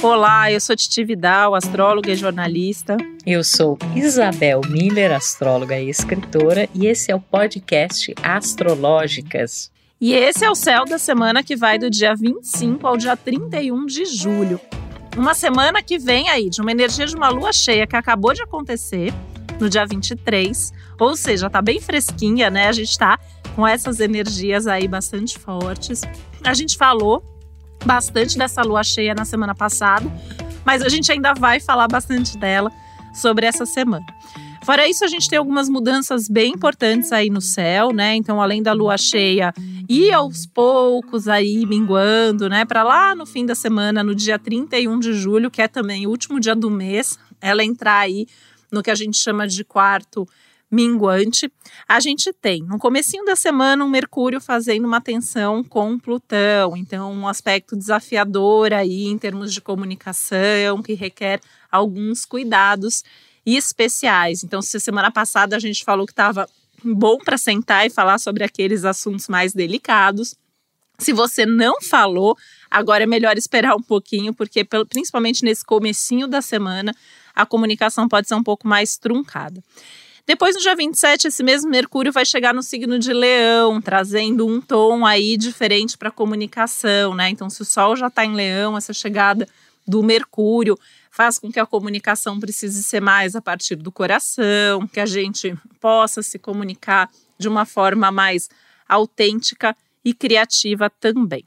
Olá, 0.00 0.50
eu 0.52 0.60
sou 0.60 0.76
Titi 0.76 1.02
Vidal, 1.02 1.56
astróloga 1.56 2.12
e 2.12 2.14
jornalista. 2.14 2.96
Eu 3.26 3.42
sou 3.42 3.76
Isabel 3.96 4.60
Miller, 4.68 5.10
astróloga 5.10 5.76
e 5.76 5.90
escritora, 5.90 6.68
e 6.72 6.86
esse 6.86 7.10
é 7.10 7.16
o 7.16 7.20
podcast 7.20 8.14
Astrológicas. 8.22 9.72
E 10.00 10.14
esse 10.14 10.44
é 10.44 10.50
o 10.50 10.54
céu 10.54 10.84
da 10.84 10.98
semana 10.98 11.42
que 11.42 11.56
vai 11.56 11.80
do 11.80 11.90
dia 11.90 12.14
25 12.14 12.86
ao 12.86 12.96
dia 12.96 13.16
31 13.16 13.86
de 13.86 14.04
julho. 14.04 14.60
Uma 15.16 15.34
semana 15.34 15.82
que 15.82 15.98
vem 15.98 16.28
aí 16.28 16.48
de 16.48 16.60
uma 16.60 16.70
energia 16.70 17.04
de 17.04 17.16
uma 17.16 17.28
lua 17.28 17.52
cheia 17.52 17.84
que 17.84 17.96
acabou 17.96 18.32
de 18.32 18.42
acontecer 18.42 19.12
no 19.58 19.68
dia 19.68 19.84
23, 19.84 20.72
ou 21.00 21.16
seja, 21.16 21.50
tá 21.50 21.60
bem 21.60 21.80
fresquinha, 21.80 22.48
né? 22.48 22.68
A 22.68 22.72
gente 22.72 22.96
tá 22.96 23.18
com 23.56 23.66
essas 23.66 23.98
energias 23.98 24.68
aí 24.68 24.86
bastante 24.86 25.36
fortes. 25.36 26.02
A 26.44 26.54
gente 26.54 26.76
falou 26.76 27.20
bastante 27.84 28.36
dessa 28.36 28.62
lua 28.62 28.82
cheia 28.82 29.14
na 29.14 29.24
semana 29.24 29.54
passada, 29.54 30.10
mas 30.64 30.82
a 30.82 30.88
gente 30.88 31.10
ainda 31.10 31.34
vai 31.34 31.60
falar 31.60 31.88
bastante 31.88 32.36
dela 32.36 32.70
sobre 33.12 33.46
essa 33.46 33.64
semana. 33.64 34.06
Fora 34.64 34.86
isso, 34.86 35.04
a 35.04 35.08
gente 35.08 35.30
tem 35.30 35.38
algumas 35.38 35.68
mudanças 35.68 36.28
bem 36.28 36.52
importantes 36.52 37.10
aí 37.10 37.30
no 37.30 37.40
céu, 37.40 37.90
né? 37.90 38.14
Então, 38.14 38.40
além 38.40 38.62
da 38.62 38.72
lua 38.72 38.98
cheia 38.98 39.52
e 39.88 40.12
aos 40.12 40.44
poucos 40.44 41.26
aí 41.26 41.64
minguando, 41.64 42.48
né? 42.48 42.64
Para 42.66 42.82
lá 42.82 43.14
no 43.14 43.24
fim 43.24 43.46
da 43.46 43.54
semana, 43.54 44.02
no 44.02 44.14
dia 44.14 44.38
31 44.38 44.98
de 44.98 45.14
julho, 45.14 45.50
que 45.50 45.62
é 45.62 45.68
também 45.68 46.06
o 46.06 46.10
último 46.10 46.38
dia 46.38 46.54
do 46.54 46.70
mês, 46.70 47.18
ela 47.40 47.64
entrar 47.64 48.00
aí 48.00 48.26
no 48.70 48.82
que 48.82 48.90
a 48.90 48.94
gente 48.94 49.16
chama 49.16 49.46
de 49.46 49.64
quarto 49.64 50.28
minguante, 50.70 51.50
a 51.88 51.98
gente 51.98 52.32
tem 52.32 52.62
no 52.62 52.78
comecinho 52.78 53.24
da 53.24 53.34
semana 53.34 53.84
um 53.84 53.88
Mercúrio 53.88 54.40
fazendo 54.40 54.84
uma 54.84 55.00
tensão 55.00 55.64
com 55.64 55.98
Plutão, 55.98 56.76
então 56.76 57.12
um 57.12 57.26
aspecto 57.26 57.76
desafiador 57.76 58.72
aí 58.72 59.06
em 59.06 59.18
termos 59.18 59.52
de 59.52 59.60
comunicação 59.60 60.82
que 60.82 60.92
requer 60.92 61.40
alguns 61.70 62.24
cuidados 62.24 63.02
especiais. 63.46 64.44
Então, 64.44 64.60
se 64.60 64.78
semana 64.78 65.10
passada 65.10 65.56
a 65.56 65.58
gente 65.58 65.84
falou 65.84 66.04
que 66.04 66.12
estava 66.12 66.48
bom 66.84 67.18
para 67.18 67.38
sentar 67.38 67.86
e 67.86 67.90
falar 67.90 68.18
sobre 68.18 68.44
aqueles 68.44 68.84
assuntos 68.84 69.26
mais 69.26 69.52
delicados, 69.52 70.34
se 70.98 71.12
você 71.12 71.46
não 71.46 71.80
falou, 71.80 72.36
agora 72.70 73.04
é 73.04 73.06
melhor 73.06 73.38
esperar 73.38 73.74
um 73.74 73.82
pouquinho, 73.82 74.34
porque 74.34 74.64
principalmente 74.64 75.44
nesse 75.44 75.64
comecinho 75.64 76.26
da 76.26 76.42
semana 76.42 76.94
a 77.34 77.46
comunicação 77.46 78.08
pode 78.08 78.26
ser 78.26 78.34
um 78.34 78.42
pouco 78.42 78.66
mais 78.66 78.98
truncada. 78.98 79.62
Depois, 80.28 80.54
no 80.54 80.60
dia 80.60 80.76
27, 80.76 81.28
esse 81.28 81.42
mesmo 81.42 81.70
Mercúrio 81.70 82.12
vai 82.12 82.22
chegar 82.22 82.52
no 82.52 82.62
signo 82.62 82.98
de 82.98 83.14
Leão, 83.14 83.80
trazendo 83.80 84.46
um 84.46 84.60
tom 84.60 85.06
aí 85.06 85.38
diferente 85.38 85.96
para 85.96 86.10
a 86.10 86.12
comunicação, 86.12 87.14
né? 87.14 87.30
Então, 87.30 87.48
se 87.48 87.62
o 87.62 87.64
Sol 87.64 87.96
já 87.96 88.08
está 88.08 88.26
em 88.26 88.34
Leão, 88.34 88.76
essa 88.76 88.92
chegada 88.92 89.48
do 89.86 90.02
Mercúrio 90.02 90.78
faz 91.10 91.38
com 91.38 91.50
que 91.50 91.58
a 91.58 91.64
comunicação 91.64 92.38
precise 92.38 92.82
ser 92.82 93.00
mais 93.00 93.34
a 93.34 93.40
partir 93.40 93.76
do 93.76 93.90
coração, 93.90 94.86
que 94.86 95.00
a 95.00 95.06
gente 95.06 95.56
possa 95.80 96.22
se 96.22 96.38
comunicar 96.38 97.08
de 97.38 97.48
uma 97.48 97.64
forma 97.64 98.12
mais 98.12 98.50
autêntica 98.86 99.74
e 100.04 100.12
criativa 100.12 100.90
também. 100.90 101.42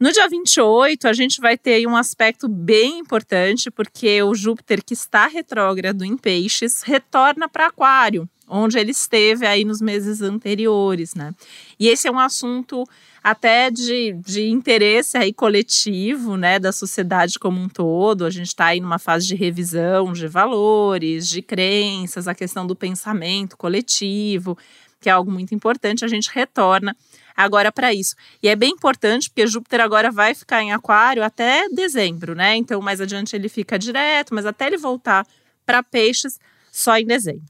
No 0.00 0.10
dia 0.10 0.26
28, 0.26 1.06
a 1.06 1.12
gente 1.12 1.42
vai 1.42 1.58
ter 1.58 1.86
um 1.86 1.94
aspecto 1.94 2.48
bem 2.48 3.00
importante, 3.00 3.70
porque 3.70 4.22
o 4.22 4.34
Júpiter, 4.34 4.82
que 4.82 4.94
está 4.94 5.26
retrógrado 5.26 6.06
em 6.06 6.16
Peixes, 6.16 6.82
retorna 6.82 7.50
para 7.50 7.66
Aquário, 7.66 8.26
onde 8.48 8.78
ele 8.78 8.92
esteve 8.92 9.46
aí 9.46 9.62
nos 9.62 9.82
meses 9.82 10.22
anteriores, 10.22 11.14
né? 11.14 11.34
E 11.78 11.86
esse 11.86 12.08
é 12.08 12.10
um 12.10 12.18
assunto 12.18 12.82
até 13.22 13.70
de, 13.70 14.14
de 14.24 14.48
interesse 14.48 15.18
aí 15.18 15.34
coletivo, 15.34 16.34
né, 16.34 16.58
da 16.58 16.72
sociedade 16.72 17.38
como 17.38 17.60
um 17.60 17.68
todo. 17.68 18.24
A 18.24 18.30
gente 18.30 18.46
está 18.46 18.68
aí 18.68 18.80
numa 18.80 18.98
fase 18.98 19.26
de 19.26 19.34
revisão 19.34 20.14
de 20.14 20.26
valores, 20.26 21.28
de 21.28 21.42
crenças, 21.42 22.26
a 22.26 22.34
questão 22.34 22.66
do 22.66 22.74
pensamento 22.74 23.54
coletivo, 23.54 24.56
que 24.98 25.10
é 25.10 25.12
algo 25.12 25.30
muito 25.30 25.54
importante. 25.54 26.06
A 26.06 26.08
gente 26.08 26.30
retorna 26.32 26.96
agora 27.44 27.72
para 27.72 27.92
isso. 27.92 28.14
E 28.42 28.48
é 28.48 28.56
bem 28.56 28.70
importante 28.70 29.28
porque 29.28 29.46
Júpiter 29.46 29.80
agora 29.80 30.10
vai 30.10 30.34
ficar 30.34 30.62
em 30.62 30.72
Aquário 30.72 31.22
até 31.22 31.68
dezembro, 31.68 32.34
né? 32.34 32.56
Então, 32.56 32.80
mais 32.80 33.00
adiante 33.00 33.34
ele 33.34 33.48
fica 33.48 33.78
direto, 33.78 34.34
mas 34.34 34.46
até 34.46 34.66
ele 34.66 34.76
voltar 34.76 35.26
para 35.64 35.82
Peixes 35.82 36.38
só 36.70 36.96
em 36.96 37.06
dezembro. 37.06 37.44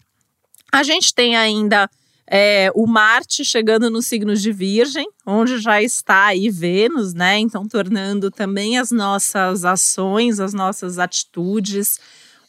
A 0.72 0.82
gente 0.82 1.14
tem 1.14 1.36
ainda 1.36 1.88
é, 2.26 2.70
o 2.74 2.86
Marte 2.86 3.44
chegando 3.44 3.90
no 3.90 4.00
signo 4.00 4.36
de 4.36 4.52
Virgem, 4.52 5.08
onde 5.26 5.58
já 5.58 5.82
está 5.82 6.26
aí 6.26 6.48
Vênus, 6.48 7.12
né? 7.12 7.38
Então, 7.38 7.66
tornando 7.66 8.30
também 8.30 8.78
as 8.78 8.92
nossas 8.92 9.64
ações, 9.64 10.38
as 10.38 10.54
nossas 10.54 10.98
atitudes 10.98 11.98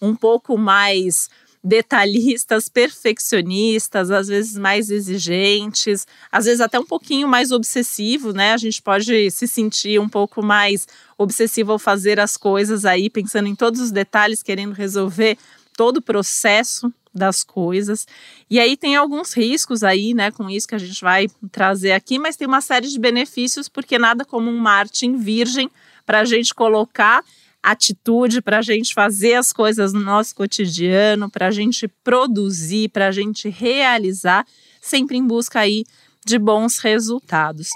um 0.01 0.15
pouco 0.15 0.57
mais 0.57 1.29
detalhistas, 1.63 2.67
perfeccionistas, 2.67 4.09
às 4.09 4.27
vezes 4.27 4.57
mais 4.57 4.89
exigentes, 4.89 6.07
às 6.31 6.45
vezes 6.45 6.59
até 6.59 6.79
um 6.79 6.85
pouquinho 6.85 7.27
mais 7.27 7.51
obsessivo, 7.51 8.33
né? 8.33 8.53
A 8.53 8.57
gente 8.57 8.81
pode 8.81 9.29
se 9.29 9.47
sentir 9.47 9.99
um 9.99 10.09
pouco 10.09 10.43
mais 10.43 10.87
obsessivo 11.17 11.71
ao 11.71 11.79
fazer 11.79 12.19
as 12.19 12.35
coisas 12.35 12.83
aí, 12.83 13.09
pensando 13.09 13.47
em 13.47 13.55
todos 13.55 13.79
os 13.79 13.91
detalhes, 13.91 14.41
querendo 14.41 14.73
resolver 14.73 15.37
todo 15.77 15.97
o 15.97 16.01
processo 16.01 16.91
das 17.13 17.43
coisas. 17.43 18.07
E 18.49 18.59
aí 18.59 18.75
tem 18.75 18.95
alguns 18.95 19.33
riscos 19.33 19.83
aí, 19.83 20.13
né, 20.13 20.31
com 20.31 20.49
isso 20.49 20.67
que 20.67 20.75
a 20.75 20.79
gente 20.79 21.01
vai 21.01 21.27
trazer 21.51 21.91
aqui, 21.91 22.17
mas 22.17 22.35
tem 22.37 22.47
uma 22.47 22.61
série 22.61 22.87
de 22.87 22.97
benefícios, 22.97 23.69
porque 23.69 23.99
nada 23.99 24.25
como 24.25 24.49
um 24.49 24.57
Marte 24.57 25.05
em 25.05 25.17
Virgem 25.17 25.69
para 26.05 26.21
a 26.21 26.25
gente 26.25 26.53
colocar 26.53 27.23
atitude 27.63 28.41
para 28.41 28.59
a 28.59 28.61
gente 28.61 28.93
fazer 28.93 29.35
as 29.35 29.53
coisas 29.53 29.93
no 29.93 29.99
nosso 29.99 30.33
cotidiano, 30.35 31.29
para 31.29 31.47
a 31.47 31.51
gente 31.51 31.87
produzir, 32.03 32.89
para 32.89 33.07
a 33.07 33.11
gente 33.11 33.49
realizar, 33.49 34.45
sempre 34.81 35.17
em 35.17 35.25
busca 35.25 35.59
aí 35.59 35.83
de 36.25 36.39
bons 36.39 36.77
resultados. 36.79 37.69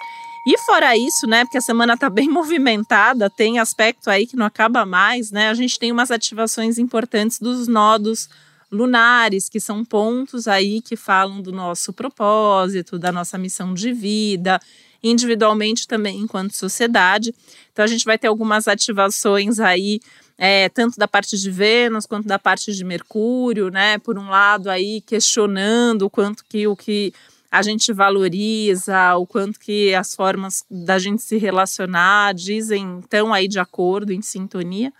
E 0.47 0.57
fora 0.59 0.95
isso, 0.95 1.25
né, 1.27 1.43
porque 1.43 1.57
a 1.57 1.61
semana 1.61 1.95
está 1.95 2.09
bem 2.09 2.29
movimentada, 2.29 3.29
tem 3.29 3.59
aspecto 3.59 4.09
aí 4.09 4.27
que 4.27 4.35
não 4.35 4.45
acaba 4.45 4.85
mais, 4.85 5.31
né? 5.31 5.49
A 5.49 5.53
gente 5.53 5.79
tem 5.79 5.91
umas 5.91 6.11
ativações 6.11 6.77
importantes 6.77 7.39
dos 7.39 7.67
nodos 7.67 8.29
lunares, 8.71 9.49
que 9.49 9.59
são 9.59 9.83
pontos 9.85 10.47
aí 10.47 10.81
que 10.81 10.95
falam 10.95 11.41
do 11.41 11.51
nosso 11.51 11.93
propósito, 11.93 12.99
da 12.99 13.11
nossa 13.11 13.37
missão 13.37 13.73
de 13.73 13.91
vida, 13.93 14.59
individualmente 15.03 15.87
também 15.87 16.19
enquanto 16.19 16.55
sociedade. 16.55 17.33
Então 17.71 17.85
a 17.85 17.87
gente 17.87 18.05
vai 18.05 18.17
ter 18.17 18.27
algumas 18.27 18.67
ativações 18.67 19.59
aí 19.59 19.99
é, 20.37 20.67
tanto 20.69 20.97
da 20.97 21.07
parte 21.07 21.37
de 21.37 21.49
Vênus 21.49 22.05
quanto 22.05 22.27
da 22.27 22.37
parte 22.37 22.73
de 22.73 22.83
Mercúrio, 22.83 23.69
né? 23.69 23.97
Por 23.99 24.17
um 24.17 24.29
lado 24.29 24.69
aí 24.69 25.01
questionando 25.01 26.03
o 26.03 26.09
quanto 26.09 26.43
que 26.45 26.67
o 26.67 26.75
que 26.75 27.13
a 27.49 27.61
gente 27.61 27.93
valoriza, 27.93 29.15
o 29.15 29.25
quanto 29.25 29.59
que 29.59 29.93
as 29.95 30.13
formas 30.13 30.65
da 30.69 30.99
gente 30.99 31.23
se 31.23 31.37
relacionar 31.37 32.33
dizem 32.33 32.99
estão 32.99 33.33
aí 33.33 33.47
de 33.47 33.59
acordo, 33.59 34.11
em 34.11 34.21
sintonia, 34.21 34.91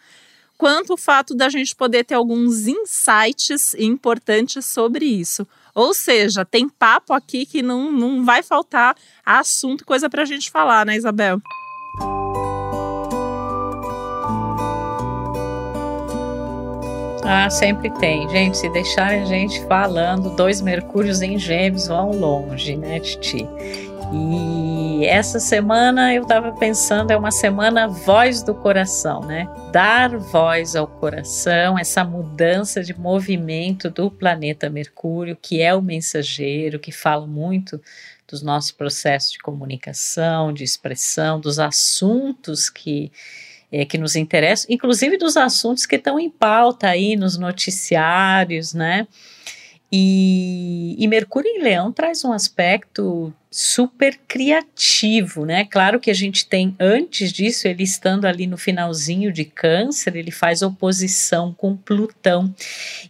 quanto 0.57 0.93
o 0.93 0.97
fato 0.97 1.35
da 1.35 1.49
gente 1.49 1.75
poder 1.75 2.03
ter 2.03 2.15
alguns 2.15 2.67
insights 2.67 3.73
importantes 3.75 4.65
sobre 4.65 5.05
isso. 5.05 5.47
Ou 5.73 5.93
seja, 5.93 6.45
tem 6.45 6.69
papo 6.69 7.13
aqui 7.13 7.45
que 7.45 7.61
não, 7.61 7.91
não 7.91 8.23
vai 8.23 8.41
faltar 8.41 8.95
assunto, 9.25 9.85
coisa 9.85 10.09
para 10.09 10.21
a 10.21 10.25
gente 10.25 10.49
falar, 10.49 10.85
né, 10.85 10.95
Isabel? 10.95 11.41
Ah, 17.27 17.49
sempre 17.49 17.89
tem. 17.89 18.29
Gente, 18.29 18.55
se 18.55 18.69
deixarem 18.69 19.23
a 19.23 19.25
gente 19.25 19.65
falando, 19.65 20.29
dois 20.35 20.61
Mercúrios 20.61 21.23
em 21.23 21.39
Gêmeos 21.39 21.87
vão 21.87 22.11
longe, 22.11 22.75
né, 22.75 22.99
Titi? 22.99 23.47
E 24.13 25.05
essa 25.05 25.39
semana 25.39 26.13
eu 26.13 26.23
estava 26.23 26.51
pensando, 26.53 27.11
é 27.11 27.17
uma 27.17 27.31
semana 27.31 27.87
voz 27.87 28.43
do 28.43 28.53
coração, 28.53 29.21
né? 29.21 29.47
Dar 29.71 30.17
voz 30.17 30.75
ao 30.75 30.87
coração, 30.87 31.77
essa 31.77 32.03
mudança 32.03 32.83
de 32.83 32.97
movimento 32.97 33.89
do 33.89 34.09
planeta 34.09 34.69
Mercúrio, 34.69 35.37
que 35.39 35.61
é 35.61 35.73
o 35.73 35.81
mensageiro, 35.81 36.79
que 36.79 36.91
fala 36.91 37.27
muito 37.27 37.81
dos 38.27 38.41
nossos 38.41 38.71
processos 38.71 39.31
de 39.31 39.39
comunicação, 39.39 40.53
de 40.53 40.63
expressão, 40.63 41.39
dos 41.39 41.59
assuntos 41.59 42.69
que 42.69 43.11
é, 43.71 43.83
que 43.83 43.97
nos 43.97 44.15
interessam, 44.15 44.67
inclusive 44.69 45.17
dos 45.17 45.35
assuntos 45.35 45.85
que 45.85 45.95
estão 45.95 46.19
em 46.19 46.29
pauta 46.29 46.87
aí 46.87 47.15
nos 47.15 47.37
noticiários, 47.37 48.73
né? 48.73 49.07
E, 49.91 50.95
e, 50.97 51.07
Mercúrio 51.07 51.49
em 51.49 51.61
Leão 51.61 51.91
traz 51.91 52.25
um 52.25 52.33
aspecto 52.33 53.33
super 53.51 54.19
criativo, 54.27 55.45
né? 55.45 55.63
Claro 55.63 55.99
que 55.99 56.11
a 56.11 56.13
gente 56.13 56.45
tem, 56.45 56.75
antes 56.77 57.31
disso, 57.31 57.67
ele 57.67 57.83
estando 57.83 58.25
ali 58.25 58.47
no 58.47 58.57
finalzinho 58.57 59.31
de 59.31 59.45
Câncer, 59.45 60.15
ele 60.17 60.31
faz 60.31 60.61
oposição 60.61 61.53
com 61.53 61.77
Plutão. 61.77 62.53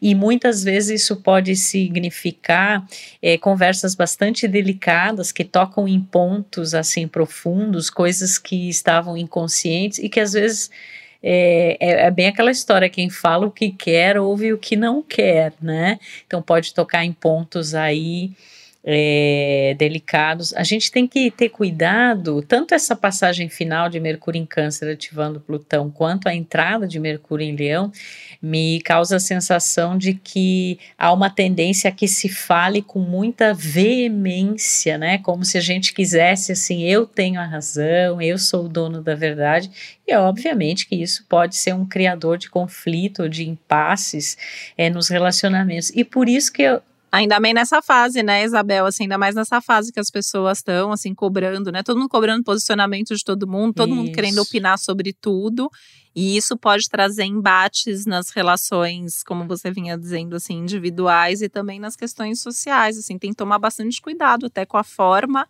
E 0.02 0.14
muitas 0.14 0.64
vezes 0.64 1.02
isso 1.02 1.16
pode 1.16 1.56
significar 1.56 2.86
é, 3.22 3.38
conversas 3.38 3.96
bastante 3.96 4.48
delicadas 4.48 5.32
que 5.32 5.44
tocam 5.44 5.88
em 5.88 6.00
pontos 6.00 6.76
assim 6.76 7.08
profundos, 7.08 7.90
coisas 7.90 8.38
que 8.38 8.70
estavam 8.70 9.18
inconscientes 9.18 9.98
e 9.98 10.10
que 10.10 10.20
às 10.20 10.34
vezes 10.34 10.70
é, 11.28 11.76
é, 11.80 12.06
é, 12.06 12.12
bem 12.12 12.28
aquela 12.28 12.52
história: 12.52 12.88
quem 12.88 13.10
fala 13.10 13.48
o 13.48 13.52
que 13.52 13.72
quer, 13.72 14.20
ouve 14.20 14.54
o 14.54 14.60
que 14.60 14.76
não 14.76 15.02
quer, 15.02 15.54
né? 15.60 16.00
Então 16.28 16.40
pode 16.40 16.72
tocar 16.72 17.04
em 17.04 17.12
pontos 17.12 17.74
aí 17.74 18.32
é, 18.84 19.76
delicados. 19.80 20.54
A 20.54 20.62
gente 20.62 20.92
tem 20.92 21.08
que 21.08 21.32
ter 21.32 21.50
cuidado, 21.50 22.44
tanto 22.44 22.76
essa 22.76 22.96
passagem 22.96 23.50
final 23.50 23.90
de 23.90 24.00
Mercúrio 24.00 24.40
em 24.40 24.46
Câncer 24.46 24.92
ativando 24.92 25.40
Plutão, 25.40 25.90
quanto 25.90 26.28
a 26.28 26.36
entrada 26.36 26.88
de 26.88 27.00
Mercúrio 27.00 27.44
em 27.44 27.56
Leão, 27.56 27.92
me 28.46 28.80
causa 28.82 29.16
a 29.16 29.20
sensação 29.20 29.98
de 29.98 30.14
que 30.14 30.78
há 30.96 31.12
uma 31.12 31.32
tendência 31.32 31.90
a 31.90 31.92
que 31.92 32.08
se 32.08 32.30
fale 32.30 32.80
com 32.80 33.00
muita 33.00 33.56
veemência, 33.56 35.00
né? 35.00 35.18
Como 35.18 35.44
se 35.44 35.58
a 35.58 35.62
gente 35.62 35.96
quisesse 35.96 36.52
assim, 36.52 36.84
eu 36.84 37.08
tenho 37.08 37.42
a 37.42 37.44
razão, 37.44 38.22
eu 38.22 38.38
sou 38.38 38.66
o 38.66 38.70
dono 38.70 39.02
da 39.02 39.16
verdade. 39.16 39.72
E 40.08 40.16
obviamente 40.16 40.88
que 40.88 40.96
isso 40.96 41.26
pode 41.28 41.56
ser 41.56 41.74
um 41.74 41.88
criador 41.88 42.38
de 42.38 42.48
conflito, 42.48 43.28
de 43.28 43.50
impasses 43.50 44.38
é, 44.78 44.92
nos 44.92 45.10
relacionamentos. 45.10 45.92
E 45.96 46.04
por 46.04 46.30
isso 46.30 46.54
que 46.54 46.62
eu, 46.62 46.84
Ainda 47.16 47.40
bem 47.40 47.54
nessa 47.54 47.82
fase, 47.82 48.22
né, 48.22 48.44
Isabel? 48.44 48.86
Assim, 48.86 49.04
ainda 49.04 49.18
mais 49.18 49.36
nessa 49.36 49.62
fase 49.62 49.94
que 49.94 50.02
as 50.02 50.10
pessoas 50.10 50.58
estão, 50.58 50.92
assim, 50.92 51.16
cobrando, 51.16 51.72
né? 51.72 51.82
Todo 51.82 51.98
mundo 51.98 52.10
cobrando 52.10 52.44
posicionamento 52.44 53.16
de 53.16 53.24
todo 53.24 53.48
mundo, 53.48 53.74
todo 53.74 53.88
isso. 53.88 53.96
mundo 53.96 54.12
querendo 54.12 54.40
opinar 54.40 54.78
sobre 54.78 55.14
tudo. 55.14 55.72
E 56.14 56.36
isso 56.36 56.58
pode 56.58 56.90
trazer 56.90 57.24
embates 57.24 58.06
nas 58.06 58.32
relações, 58.32 59.24
como 59.24 59.48
você 59.48 59.72
vinha 59.72 59.98
dizendo, 59.98 60.36
assim, 60.36 60.56
individuais 60.56 61.42
e 61.42 61.48
também 61.48 61.80
nas 61.80 61.96
questões 61.96 62.42
sociais. 62.42 62.98
Assim, 62.98 63.18
tem 63.18 63.30
que 63.30 63.38
tomar 63.38 63.60
bastante 63.60 64.02
cuidado 64.02 64.48
até 64.48 64.66
com 64.66 64.76
a 64.76 64.84
forma 64.84 65.48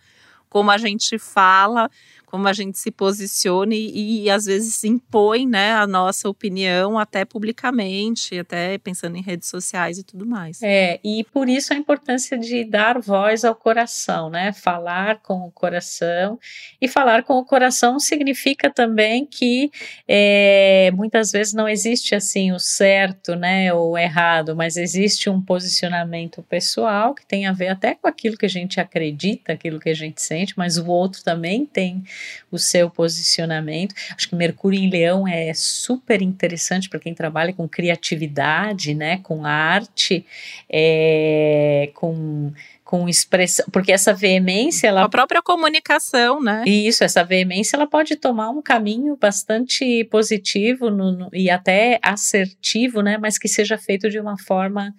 como 0.55 0.71
a 0.71 0.77
gente 0.77 1.19
fala, 1.19 1.89
como 2.35 2.49
a 2.49 2.53
gente 2.53 2.77
se 2.77 2.91
posiciona 2.91 3.73
e, 3.73 4.25
e, 4.25 4.29
às 4.29 4.43
vezes 4.43 4.83
impõe 4.83 5.47
né, 5.47 5.71
a 5.71 5.87
nossa 5.87 6.27
opinião 6.27 6.99
até 6.99 7.23
publicamente, 7.23 8.37
até 8.37 8.77
pensando 8.77 9.15
em 9.15 9.21
redes 9.21 9.47
sociais 9.47 9.97
e 9.97 10.03
tudo 10.03 10.25
mais. 10.25 10.61
É, 10.61 10.99
e 11.01 11.23
por 11.31 11.47
isso 11.47 11.73
a 11.73 11.77
importância 11.77 12.37
de 12.37 12.65
dar 12.65 12.99
voz 12.99 13.45
ao 13.45 13.55
coração, 13.55 14.29
né? 14.29 14.51
Falar 14.51 15.21
com 15.21 15.47
o 15.47 15.51
coração. 15.51 16.37
E 16.81 16.89
falar 16.89 17.23
com 17.23 17.35
o 17.35 17.45
coração 17.45 18.01
significa 18.01 18.69
também 18.69 19.25
que 19.25 19.71
é, 20.05 20.91
muitas 20.93 21.31
vezes 21.31 21.53
não 21.53 21.69
existe 21.69 22.15
assim 22.15 22.51
o 22.51 22.59
certo 22.59 23.33
né, 23.33 23.73
ou 23.73 23.91
o 23.91 23.97
errado, 23.97 24.57
mas 24.57 24.75
existe 24.75 25.29
um 25.29 25.39
posicionamento 25.39 26.43
pessoal 26.43 27.15
que 27.15 27.25
tem 27.25 27.45
a 27.45 27.53
ver 27.53 27.69
até 27.69 27.95
com 27.95 28.09
aquilo 28.09 28.35
que 28.35 28.45
a 28.45 28.49
gente 28.49 28.77
acredita, 28.77 29.53
aquilo 29.53 29.79
que 29.79 29.89
a 29.89 29.95
gente 29.95 30.21
sente, 30.21 30.53
mas 30.57 30.77
o 30.77 30.85
outro 30.87 31.23
também 31.23 31.65
tem 31.65 32.03
o 32.51 32.57
seu 32.57 32.89
posicionamento. 32.89 33.93
Acho 34.15 34.29
que 34.29 34.35
Mercúrio 34.35 34.79
em 34.79 34.89
Leão 34.89 35.27
é 35.27 35.53
super 35.53 36.21
interessante 36.21 36.89
para 36.89 36.99
quem 36.99 37.13
trabalha 37.13 37.53
com 37.53 37.67
criatividade, 37.67 38.93
né, 38.93 39.17
com 39.23 39.45
arte, 39.45 40.25
é, 40.69 41.89
com 41.93 42.51
com 42.85 43.09
expressão, 43.09 43.65
porque 43.71 43.91
essa 43.91 44.13
veemência, 44.13 44.87
ela 44.87 45.05
a 45.05 45.09
própria 45.09 45.41
comunicação, 45.41 46.39
né? 46.39 46.63
Isso, 46.67 47.03
essa 47.03 47.23
veemência, 47.23 47.75
ela 47.75 47.87
pode 47.87 48.15
tomar 48.15 48.51
um 48.51 48.61
caminho 48.61 49.17
bastante 49.17 50.03
positivo 50.05 50.91
no, 50.91 51.11
no, 51.11 51.29
e 51.33 51.49
até 51.49 51.99
assertivo, 51.99 53.01
né? 53.01 53.17
Mas 53.17 53.39
que 53.39 53.47
seja 53.47 53.75
feito 53.75 54.07
de 54.07 54.19
uma 54.19 54.37
forma 54.37 54.93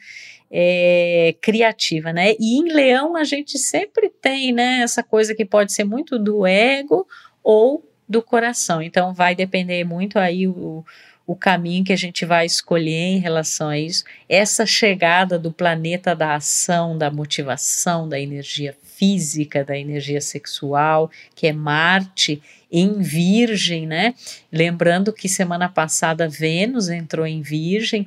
é, 0.50 1.36
criativa, 1.40 2.12
né? 2.12 2.34
E 2.40 2.58
em 2.58 2.72
Leão 2.72 3.14
a 3.14 3.22
gente 3.22 3.56
sempre 3.56 4.10
tem, 4.10 4.52
né? 4.52 4.80
Essa 4.80 5.04
coisa 5.04 5.32
que 5.32 5.44
pode 5.44 5.72
ser 5.72 5.84
muito 5.84 6.18
do 6.18 6.44
ego 6.44 7.06
ou 7.40 7.88
do 8.08 8.20
coração. 8.20 8.82
Então 8.82 9.14
vai 9.14 9.36
depender 9.36 9.84
muito 9.84 10.18
aí 10.18 10.48
o, 10.48 10.84
o 11.26 11.34
caminho 11.34 11.84
que 11.84 11.92
a 11.92 11.96
gente 11.96 12.24
vai 12.24 12.46
escolher 12.46 13.16
em 13.16 13.18
relação 13.18 13.68
a 13.68 13.78
isso. 13.78 14.04
Essa 14.28 14.64
chegada 14.64 15.38
do 15.38 15.50
planeta 15.50 16.14
da 16.14 16.36
ação, 16.36 16.96
da 16.96 17.10
motivação, 17.10 18.08
da 18.08 18.20
energia 18.20 18.76
física, 18.82 19.64
da 19.64 19.76
energia 19.76 20.20
sexual, 20.20 21.10
que 21.34 21.46
é 21.46 21.52
Marte 21.52 22.40
em 22.70 23.00
Virgem, 23.00 23.86
né? 23.86 24.14
Lembrando 24.50 25.12
que 25.12 25.28
semana 25.28 25.68
passada 25.68 26.28
Vênus 26.28 26.88
entrou 26.88 27.26
em 27.26 27.42
Virgem 27.42 28.06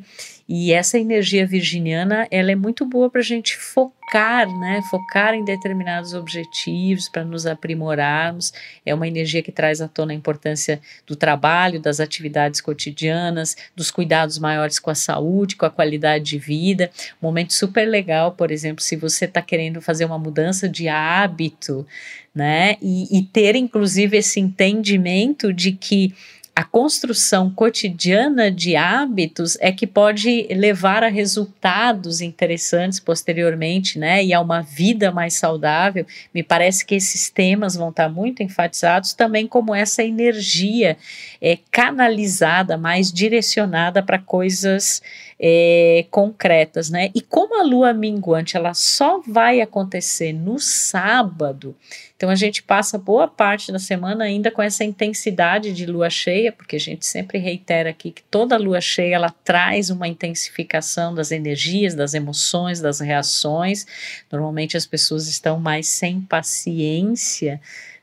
e 0.51 0.73
essa 0.73 0.97
energia 0.97 1.45
virginiana, 1.45 2.27
ela 2.31 2.51
é 2.51 2.55
muito 2.55 2.83
boa 2.83 3.07
para 3.07 3.21
a 3.21 3.23
gente 3.23 3.55
focar, 3.55 4.49
né? 4.59 4.81
Focar 4.89 5.35
em 5.35 5.45
determinados 5.45 6.15
objetivos, 6.15 7.07
para 7.07 7.23
nos 7.23 7.45
aprimorarmos. 7.45 8.51
É 8.83 8.91
uma 8.91 9.07
energia 9.07 9.43
que 9.43 9.51
traz 9.51 9.79
à 9.79 9.87
tona 9.87 10.11
a 10.11 10.15
importância 10.15 10.81
do 11.05 11.15
trabalho, 11.15 11.79
das 11.79 11.99
atividades 11.99 12.61
cotidianas, 12.61 13.55
dos 13.75 13.91
cuidados 13.91 14.39
maiores 14.39 14.79
com 14.79 14.89
a 14.89 14.95
saúde, 14.95 15.55
com 15.55 15.67
a 15.67 15.69
qualidade 15.69 16.23
de 16.23 16.39
vida. 16.39 16.89
Momento 17.21 17.53
super 17.53 17.87
legal, 17.87 18.31
por 18.31 18.49
exemplo, 18.49 18.83
se 18.83 18.95
você 18.95 19.25
está 19.25 19.43
querendo 19.43 19.79
fazer 19.79 20.05
uma 20.05 20.17
mudança 20.17 20.67
de 20.67 20.87
hábito, 20.87 21.85
né? 22.33 22.75
E, 22.81 23.19
e 23.19 23.21
ter, 23.21 23.55
inclusive, 23.55 24.17
esse 24.17 24.39
entendimento 24.39 25.53
de 25.53 25.73
que 25.73 26.11
a 26.59 26.63
construção 26.65 27.49
cotidiana 27.49 28.51
de 28.51 28.75
hábitos 28.75 29.57
é 29.61 29.71
que 29.71 29.87
pode 29.87 30.45
levar 30.51 31.05
a 31.05 31.07
resultados 31.07 32.19
interessantes 32.19 32.99
posteriormente, 32.99 33.97
né? 33.97 34.21
E 34.25 34.33
a 34.33 34.41
uma 34.41 34.61
vida 34.61 35.09
mais 35.09 35.35
saudável. 35.35 36.05
Me 36.33 36.43
parece 36.43 36.85
que 36.85 36.95
esses 36.95 37.29
temas 37.29 37.77
vão 37.77 37.91
estar 37.91 38.09
muito 38.09 38.43
enfatizados 38.43 39.13
também 39.13 39.47
como 39.47 39.73
essa 39.73 40.03
energia 40.03 40.97
é, 41.41 41.57
canalizada, 41.71 42.77
mais 42.77 43.09
direcionada 43.09 44.03
para 44.03 44.19
coisas 44.19 45.01
é, 45.41 46.05
concretas, 46.11 46.89
né? 46.89 47.09
E 47.15 47.21
como 47.21 47.59
a 47.61 47.63
lua 47.63 47.93
minguante 47.93 48.57
ela 48.57 48.73
só 48.73 49.21
vai 49.25 49.61
acontecer 49.61 50.33
no 50.33 50.59
sábado, 50.59 51.75
então 52.17 52.29
a 52.29 52.35
gente 52.35 52.61
passa 52.61 52.97
boa 52.97 53.29
parte 53.29 53.71
da 53.71 53.79
semana 53.79 54.25
ainda 54.25 54.51
com 54.51 54.61
essa 54.61 54.83
intensidade 54.83 55.71
de 55.71 55.85
lua 55.85 56.09
cheia, 56.09 56.51
porque 56.51 56.75
a 56.75 56.79
gente 56.79 57.05
sempre 57.05 57.37
reitera 57.37 57.91
aqui 57.91 58.11
que 58.11 58.23
toda 58.23 58.57
lua 58.57 58.81
cheia 58.81 59.15
ela 59.15 59.33
traz 59.43 59.89
uma 59.89 60.09
intensificação 60.09 61.15
das 61.15 61.31
energias, 61.31 61.95
das 61.95 62.13
emoções, 62.13 62.81
das 62.81 62.99
reações. 62.99 63.87
Normalmente 64.29 64.75
as 64.75 64.85
pessoas 64.85 65.29
estão 65.29 65.57
mais 65.57 65.87
sem 65.87 66.19
paciência, 66.19 67.61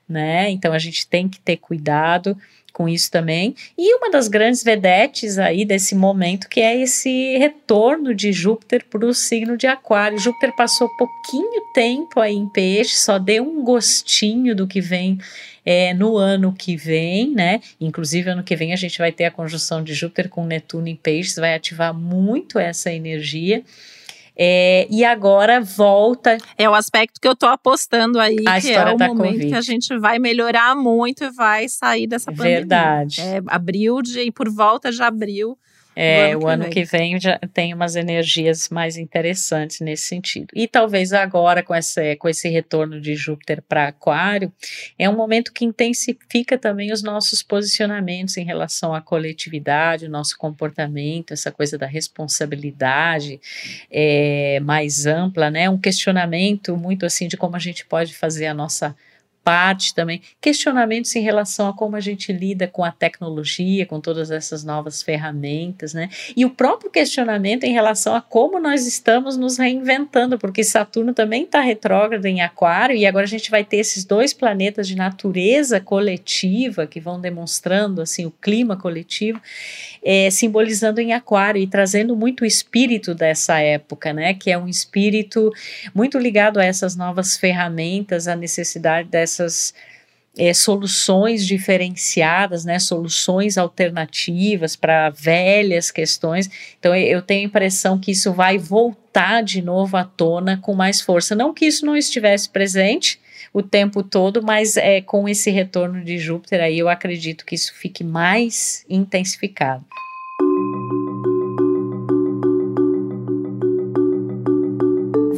né? 0.09 0.49
Então 0.49 0.73
a 0.73 0.79
gente 0.79 1.07
tem 1.07 1.29
que 1.29 1.39
ter 1.39 1.59
cuidado 1.59 2.35
com 2.77 2.87
isso 2.87 3.11
também. 3.11 3.55
E 3.79 3.95
uma 3.95 4.11
das 4.11 4.29
grandes 4.29 4.63
vedetes 4.63 5.39
aí 5.39 5.65
desse 5.65 5.95
momento, 5.95 6.47
que 6.47 6.61
é 6.61 6.79
esse 6.79 7.39
retorno 7.39 8.15
de 8.15 8.35
Júpiter 8.35 8.85
para 8.85 9.07
o 9.07 9.15
signo 9.15 9.57
de 9.57 9.67
Aquário. 9.67 10.19
Júpiter 10.19 10.55
passou 10.55 10.87
pouquinho 10.99 11.73
tempo 11.73 12.21
aí 12.21 12.35
em 12.35 12.47
peixe, 12.47 12.97
só 12.97 13.19
deu 13.19 13.45
um 13.45 13.65
gostinho 13.65 14.55
do 14.55 14.67
que 14.67 14.83
vem 14.83 15.19
é, 15.65 15.95
no 15.95 16.19
ano 16.19 16.53
que 16.53 16.77
vem, 16.77 17.31
né? 17.31 17.63
Inclusive, 17.81 18.29
ano 18.29 18.45
que 18.45 18.55
vem 18.55 18.75
a 18.75 18.77
gente 18.77 18.99
vai 18.99 19.11
ter 19.11 19.25
a 19.25 19.31
conjunção 19.31 19.83
de 19.83 19.95
Júpiter 19.95 20.29
com 20.29 20.45
Netuno 20.45 20.87
em 20.87 20.97
peixes, 20.97 21.37
vai 21.37 21.55
ativar 21.55 21.95
muito 21.95 22.59
essa 22.59 22.93
energia. 22.93 23.65
É, 24.39 24.87
e 24.91 25.05
agora 25.05 25.61
volta. 25.61 26.37
É 26.59 26.69
o 26.69 26.75
aspecto 26.75 27.21
que 27.21 27.27
eu 27.27 27.35
tô 27.35 27.47
apostando 27.47 28.21
aí, 28.21 28.37
a 28.47 28.61
que 28.61 28.73
é 28.73 28.85
o 28.85 28.99
momento 28.99 29.17
COVID. 29.17 29.49
que 29.49 29.55
a 29.55 29.61
gente 29.61 29.97
vai 29.99 30.19
melhorar 30.19 30.77
muito 30.77 31.25
e 31.25 31.31
vai 31.31 31.69
sair 31.69 32.07
dessa 32.07 32.31
pandemia. 32.31 32.59
Verdade. 32.59 33.21
É, 33.21 33.43
abril 33.47 34.03
de, 34.03 34.21
e 34.21 34.31
por 34.31 34.51
volta 34.51 34.93
de 34.93 35.03
abril 35.03 35.59
é, 35.99 36.37
o 36.37 36.47
ano 36.47 36.69
que 36.69 36.85
vem 36.85 37.19
já 37.19 37.39
tem 37.55 37.73
umas 37.73 37.97
energias 37.97 38.69
mais 38.69 38.99
interessantes 38.99 39.81
nesse 39.81 40.05
sentido. 40.05 40.49
E 40.55 40.69
talvez 40.69 41.15
agora, 41.15 41.63
com, 41.63 41.75
essa, 41.75 42.03
com 42.19 42.29
esse 42.29 42.51
retorno 42.51 43.01
de 43.01 43.15
Júpiter 43.15 43.63
para 43.67 43.89
Aquário, 43.89 44.53
é 44.99 45.09
um 45.09 45.17
momento 45.17 45.55
que 45.55 45.65
intensifica 45.65 46.59
também 46.59 46.93
os 46.93 47.03
nossos 47.03 47.43
posicionamentos 47.43 48.37
em 48.37 48.45
relação 48.45 48.95
à 48.95 49.01
coletividade, 49.01 50.05
o 50.05 50.11
nosso 50.11 50.37
comportamento, 50.37 51.33
essa 51.33 51.51
coisa 51.51 51.79
da 51.79 51.87
responsabilidade 51.87 53.41
é, 53.91 54.61
mais 54.61 55.07
ampla, 55.07 55.51
né? 55.51 55.71
Um 55.71 55.79
questionamento 55.79 56.77
muito 56.77 57.07
assim 57.07 57.27
de 57.27 57.39
como 57.39 57.57
a 57.57 57.61
gente 57.61 57.87
pode 57.87 58.15
fazer 58.15 58.47
a 58.49 58.55
nossa 58.55 58.95
parte 59.47 59.95
também, 59.95 60.21
questionamentos 60.41 61.15
em 61.15 61.21
relação 61.21 61.69
a 61.69 61.73
como 61.73 61.95
a 61.95 62.01
gente 62.01 62.33
lida 62.33 62.67
com 62.67 62.83
a 62.83 62.91
tecnologia, 62.91 63.87
com 63.87 64.01
todas 64.01 64.33
essas 64.33 64.65
novas 64.65 65.05
ferramentas, 65.05 65.95
né? 65.95 66.11
E 66.37 66.45
o 66.45 66.51
próprio 66.51 66.91
questionamento 66.91 67.63
em 67.63 67.73
relação 67.73 68.17
a 68.17 68.21
como 68.21 68.59
nós 68.59 68.89
estamos 68.89 69.37
nos 69.37 69.57
reinventando, 69.57 70.37
porque 70.37 70.65
Saturno 70.65 71.15
também 71.15 71.45
está 71.45 71.61
retrógrado 71.61 72.27
em 72.27 72.41
Aquário 72.41 72.97
e 72.97 73.07
agora 73.07 73.23
a 73.23 73.29
gente 73.29 73.49
vai 73.49 73.63
ter 73.63 73.77
esses 73.77 74.05
dois 74.05 74.33
planetas 74.33 74.89
de 74.89 74.97
natureza 74.97 75.79
coletiva 75.79 76.85
que 76.85 76.99
vão 76.99 77.21
demonstrando 77.21 78.03
assim 78.03 78.27
o 78.27 78.33
clima 78.33 78.77
coletivo, 78.77 79.41
é, 80.05 80.29
simbolizando 80.29 81.01
em 81.01 81.13
Aquário 81.13 81.63
e 81.63 81.69
trazendo 81.69 82.17
muito 82.17 82.41
o 82.41 82.47
espírito 82.47 83.15
dessa 83.15 83.61
época, 83.61 84.13
né? 84.13 84.35
Que 84.35 84.51
é 84.51 84.59
um 84.59 84.67
espírito 84.67 85.53
muito 85.95 86.19
ligado 86.19 86.59
a 86.59 86.65
essas 86.65 86.97
novas 86.97 87.37
ferramentas, 87.37 88.27
a 88.27 88.35
necessidade 88.35 89.09
dessa 89.09 89.36
essas 89.37 89.75
é, 90.39 90.53
soluções 90.53 91.47
diferenciadas, 91.47 92.65
né, 92.65 92.79
soluções 92.79 93.57
alternativas 93.57 94.77
para 94.77 95.11
velhas 95.11 95.91
questões. 95.91 96.51
Então, 96.79 96.95
eu 96.95 97.23
tenho 97.23 97.43
a 97.43 97.49
impressão 97.49 97.99
que 97.99 98.11
isso 98.11 98.33
vai 98.33 98.59
voltar 98.59 99.43
de 99.43 99.63
novo 99.63 99.97
à 99.97 100.05
tona 100.05 100.59
com 100.59 100.75
mais 100.75 101.01
força. 101.01 101.35
Não 101.35 101.55
que 101.55 101.65
isso 101.65 101.87
não 101.87 101.97
estivesse 101.97 102.51
presente 102.51 103.19
o 103.53 103.63
tempo 103.63 104.03
todo, 104.03 104.43
mas 104.43 104.77
é, 104.77 105.01
com 105.01 105.27
esse 105.27 105.51
retorno 105.51 106.05
de 106.05 106.19
Júpiter 106.19 106.61
aí 106.61 106.79
eu 106.79 106.89
acredito 106.89 107.47
que 107.47 107.55
isso 107.55 107.73
fique 107.75 108.05
mais 108.05 108.85
intensificado. 108.89 109.85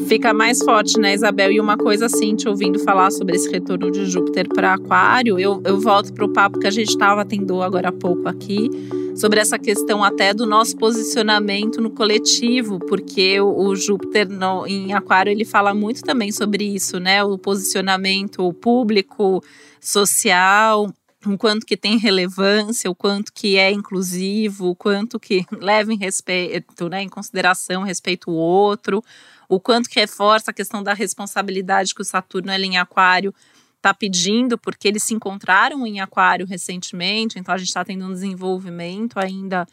Fica 0.08 0.32
mais 0.32 0.62
forte, 0.62 0.98
né, 0.98 1.12
Isabel? 1.12 1.52
E 1.52 1.60
uma 1.60 1.76
coisa 1.76 2.06
assim, 2.06 2.34
te 2.34 2.48
ouvindo 2.48 2.78
falar 2.78 3.10
sobre 3.10 3.36
esse 3.36 3.50
retorno 3.50 3.90
de 3.90 4.06
Júpiter 4.06 4.48
para 4.48 4.72
Aquário, 4.72 5.38
eu, 5.38 5.60
eu 5.64 5.78
volto 5.78 6.14
para 6.14 6.24
o 6.24 6.32
papo 6.32 6.58
que 6.58 6.66
a 6.66 6.70
gente 6.70 6.88
estava 6.88 7.24
tendo 7.26 7.62
agora 7.62 7.90
há 7.90 7.92
pouco 7.92 8.26
aqui, 8.26 8.70
sobre 9.14 9.38
essa 9.38 9.58
questão 9.58 10.02
até 10.02 10.32
do 10.32 10.46
nosso 10.46 10.76
posicionamento 10.76 11.80
no 11.80 11.90
coletivo, 11.90 12.78
porque 12.78 13.38
o, 13.38 13.68
o 13.68 13.76
Júpiter 13.76 14.28
no, 14.28 14.66
em 14.66 14.94
Aquário 14.94 15.30
ele 15.30 15.44
fala 15.44 15.74
muito 15.74 16.02
também 16.02 16.32
sobre 16.32 16.64
isso, 16.64 16.98
né? 16.98 17.22
O 17.22 17.36
posicionamento 17.36 18.50
público, 18.54 19.42
social, 19.78 20.90
o 21.26 21.36
quanto 21.36 21.66
que 21.66 21.76
tem 21.76 21.98
relevância, 21.98 22.90
o 22.90 22.94
quanto 22.94 23.32
que 23.32 23.56
é 23.56 23.70
inclusivo, 23.70 24.68
o 24.68 24.76
quanto 24.76 25.18
que 25.20 25.44
leva 25.60 25.92
em 25.92 25.98
respeito, 25.98 26.88
né, 26.88 27.02
em 27.02 27.08
consideração 27.08 27.82
respeito 27.82 28.30
o 28.30 28.34
outro, 28.34 29.02
o 29.48 29.58
quanto 29.58 29.88
que 29.88 29.98
reforça 29.98 30.50
a 30.50 30.54
questão 30.54 30.82
da 30.82 30.92
responsabilidade 30.92 31.94
que 31.94 32.02
o 32.02 32.04
Saturno 32.04 32.52
ele 32.52 32.66
em 32.66 32.76
Aquário 32.76 33.34
está 33.76 33.94
pedindo, 33.94 34.58
porque 34.58 34.88
eles 34.88 35.02
se 35.04 35.14
encontraram 35.14 35.86
em 35.86 36.00
Aquário 36.00 36.46
recentemente, 36.46 37.38
então 37.38 37.54
a 37.54 37.58
gente 37.58 37.68
está 37.68 37.84
tendo 37.84 38.04
um 38.04 38.12
desenvolvimento 38.12 39.18
ainda 39.18 39.66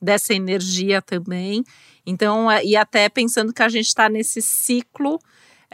dessa 0.00 0.34
energia 0.34 1.00
também. 1.00 1.62
Então, 2.04 2.48
e 2.64 2.74
até 2.74 3.08
pensando 3.08 3.52
que 3.52 3.62
a 3.62 3.68
gente 3.68 3.86
está 3.86 4.08
nesse 4.08 4.42
ciclo 4.42 5.20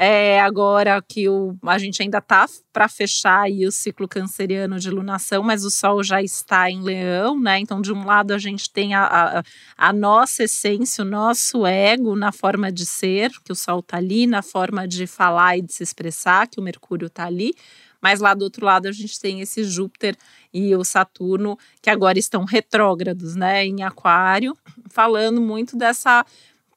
é, 0.00 0.40
agora 0.40 1.02
que 1.02 1.28
o, 1.28 1.56
a 1.64 1.76
gente 1.76 2.00
ainda 2.00 2.18
está 2.18 2.46
para 2.72 2.88
fechar 2.88 3.40
aí 3.40 3.66
o 3.66 3.72
ciclo 3.72 4.06
canceriano 4.06 4.78
de 4.78 4.88
lunação, 4.92 5.42
mas 5.42 5.64
o 5.64 5.72
Sol 5.72 6.04
já 6.04 6.22
está 6.22 6.70
em 6.70 6.80
Leão, 6.80 7.36
né? 7.40 7.58
Então, 7.58 7.80
de 7.80 7.92
um 7.92 8.06
lado, 8.06 8.32
a 8.32 8.38
gente 8.38 8.70
tem 8.70 8.94
a, 8.94 9.04
a, 9.04 9.42
a 9.76 9.92
nossa 9.92 10.44
essência, 10.44 11.02
o 11.02 11.08
nosso 11.08 11.66
ego 11.66 12.14
na 12.14 12.30
forma 12.30 12.70
de 12.70 12.86
ser, 12.86 13.32
que 13.44 13.50
o 13.50 13.56
Sol 13.56 13.80
está 13.80 13.96
ali, 13.96 14.24
na 14.24 14.40
forma 14.40 14.86
de 14.86 15.04
falar 15.04 15.58
e 15.58 15.62
de 15.62 15.72
se 15.72 15.82
expressar, 15.82 16.46
que 16.46 16.60
o 16.60 16.62
Mercúrio 16.62 17.08
está 17.08 17.24
ali. 17.24 17.52
Mas 18.00 18.20
lá 18.20 18.34
do 18.34 18.42
outro 18.42 18.64
lado 18.64 18.86
a 18.86 18.92
gente 18.92 19.18
tem 19.18 19.40
esse 19.40 19.64
Júpiter 19.64 20.16
e 20.54 20.76
o 20.76 20.84
Saturno 20.84 21.58
que 21.82 21.90
agora 21.90 22.20
estão 22.20 22.44
retrógrados, 22.44 23.34
né, 23.34 23.66
em 23.66 23.82
Aquário, 23.82 24.56
falando 24.88 25.40
muito 25.40 25.76
dessa 25.76 26.24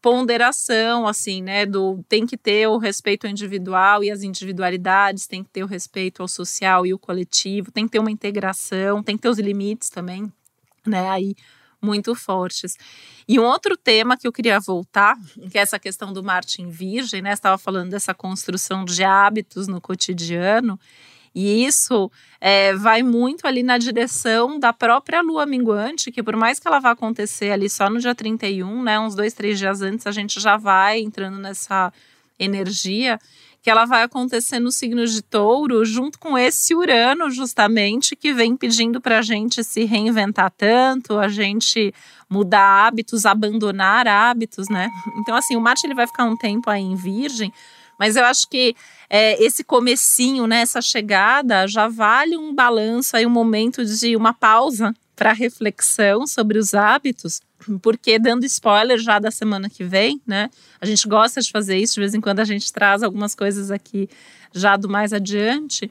ponderação, 0.01 1.08
assim, 1.08 1.41
né? 1.41 1.65
Do 1.65 2.03
tem 2.10 2.25
que 2.25 2.38
ter 2.38 2.67
o 2.67 2.77
respeito 2.77 3.25
ao 3.25 3.31
individual 3.31 4.03
e 4.03 4.10
as 4.12 4.24
individualidades, 4.24 5.27
tem 5.27 5.43
que 5.43 5.50
ter 5.50 5.63
o 5.63 5.67
respeito 5.67 6.22
ao 6.22 6.27
social 6.27 6.86
e 6.86 6.93
o 6.93 7.00
coletivo, 7.00 7.72
tem 7.72 7.86
que 7.86 7.91
ter 7.91 8.00
uma 8.00 8.12
integração, 8.12 9.03
tem 9.03 9.15
que 9.15 9.22
ter 9.22 9.29
os 9.29 9.39
limites 9.39 9.89
também, 9.89 10.31
né? 10.86 11.10
Aí 11.10 11.36
muito 11.81 12.13
fortes. 12.13 12.77
E 13.27 13.39
um 13.39 13.43
outro 13.43 13.75
tema 13.75 14.15
que 14.15 14.27
eu 14.27 14.31
queria 14.31 14.60
voltar, 14.60 15.17
que 15.50 15.58
é 15.58 15.62
essa 15.62 15.79
questão 15.79 16.13
do 16.13 16.24
Marte 16.24 16.62
em 16.62 16.70
Virgem, 16.70 17.22
né? 17.22 17.34
Estava 17.34 17.58
falando 17.58 17.89
dessa 17.89 18.13
construção 18.13 18.86
de 18.86 19.03
hábitos 19.03 19.67
no 19.67 19.81
cotidiano. 19.81 20.79
E 21.34 21.66
isso 21.66 22.12
é, 22.40 22.74
vai 22.76 23.02
muito 23.04 23.48
ali 23.48 23.64
na 23.64 23.78
direção 23.78 24.60
da 24.60 24.74
própria 24.74 25.22
lua 25.22 25.46
minguante, 25.46 26.12
que 26.12 26.22
por 26.22 26.36
mais 26.36 26.60
que 26.60 26.68
ela 26.68 26.80
vá 26.80 26.92
acontecer 26.92 27.52
ali 27.52 27.70
só 27.70 27.90
no 27.90 28.00
dia 28.00 28.14
31, 28.14 28.84
né, 28.84 29.00
uns 29.00 29.16
dois, 29.16 29.34
três 29.34 29.58
dias 29.58 29.82
antes, 29.82 30.06
a 30.06 30.12
gente 30.12 30.40
já 30.40 30.58
vai 30.58 31.00
entrando 31.00 31.38
nessa 31.38 31.94
energia, 32.38 33.20
que 33.62 33.70
ela 33.70 33.86
vai 33.86 34.02
acontecer 34.02 34.60
no 34.60 34.72
signo 34.72 35.06
de 35.06 35.22
touro, 35.22 35.86
junto 35.86 36.18
com 36.18 36.36
esse 36.36 36.74
Urano, 36.74 37.30
justamente, 37.30 38.16
que 38.16 38.34
vem 38.34 38.58
pedindo 38.58 39.00
para 39.00 39.20
a 39.20 39.22
gente 39.22 39.64
se 39.64 39.86
reinventar 39.86 40.52
tanto, 40.58 41.20
a 41.20 41.28
gente 41.28 41.94
mudar 42.28 42.88
hábitos, 42.88 43.26
abandonar 43.26 44.08
hábitos, 44.08 44.68
né? 44.68 44.90
Então, 45.18 45.36
assim, 45.36 45.56
o 45.56 45.62
Marte 45.62 45.86
ele 45.86 45.94
vai 45.94 46.08
ficar 46.08 46.24
um 46.24 46.36
tempo 46.36 46.70
aí 46.72 46.82
em 46.82 46.96
Virgem, 46.96 47.54
mas 48.01 48.15
eu 48.15 48.25
acho 48.25 48.50
que 48.50 48.75
é, 49.08 49.39
esse 49.43 49.63
comecinho, 49.63 50.48
né, 50.48 50.62
essa 50.62 50.81
chegada, 50.81 51.67
já 51.67 51.88
vale 51.88 52.36
um 52.36 52.51
balanço 52.51 53.15
aí, 53.15 53.27
um 53.27 53.29
momento 53.29 53.86
de 53.86 54.15
uma 54.15 54.34
pausa 54.34 54.91
para 55.15 55.34
reflexão 55.34 56.25
sobre 56.25 56.58
os 56.58 56.74
hábitos, 56.74 57.41
porque 57.79 58.17
dando 58.17 58.43
spoiler 58.43 58.98
já 58.98 59.20
da 59.20 59.29
semana 59.29 59.70
que 59.70 59.84
vem, 59.84 60.20
né? 60.25 60.50
A 60.81 60.88
gente 60.88 61.08
gosta 61.08 61.41
de 61.41 61.51
fazer 61.51 61.77
isso, 61.77 61.93
de 61.93 62.00
vez 62.00 62.15
em 62.15 62.20
quando 62.20 62.39
a 62.39 62.43
gente 62.43 62.74
traz 62.74 63.03
algumas 63.03 63.36
coisas 63.36 63.70
aqui 63.70 64.10
já 64.51 64.75
do 64.75 64.89
mais 64.89 65.13
adiante. 65.13 65.88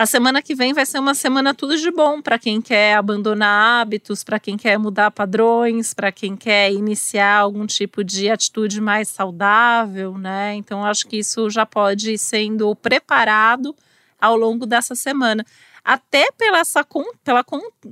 A 0.00 0.06
semana 0.06 0.40
que 0.40 0.54
vem 0.54 0.72
vai 0.72 0.86
ser 0.86 0.98
uma 0.98 1.14
semana 1.14 1.52
tudo 1.52 1.76
de 1.76 1.90
bom 1.90 2.22
para 2.22 2.38
quem 2.38 2.58
quer 2.62 2.94
abandonar 2.94 3.82
hábitos, 3.82 4.24
para 4.24 4.40
quem 4.40 4.56
quer 4.56 4.78
mudar 4.78 5.10
padrões, 5.10 5.92
para 5.92 6.10
quem 6.10 6.34
quer 6.38 6.72
iniciar 6.72 7.36
algum 7.36 7.66
tipo 7.66 8.02
de 8.02 8.30
atitude 8.30 8.80
mais 8.80 9.10
saudável, 9.10 10.16
né? 10.16 10.54
Então 10.54 10.82
acho 10.82 11.06
que 11.06 11.18
isso 11.18 11.50
já 11.50 11.66
pode 11.66 12.12
ir 12.12 12.18
sendo 12.18 12.74
preparado 12.74 13.76
ao 14.18 14.38
longo 14.38 14.64
dessa 14.64 14.94
semana. 14.94 15.44
Até 15.84 16.32
pela 16.32 16.60
essa 16.60 16.82
pela 17.22 17.44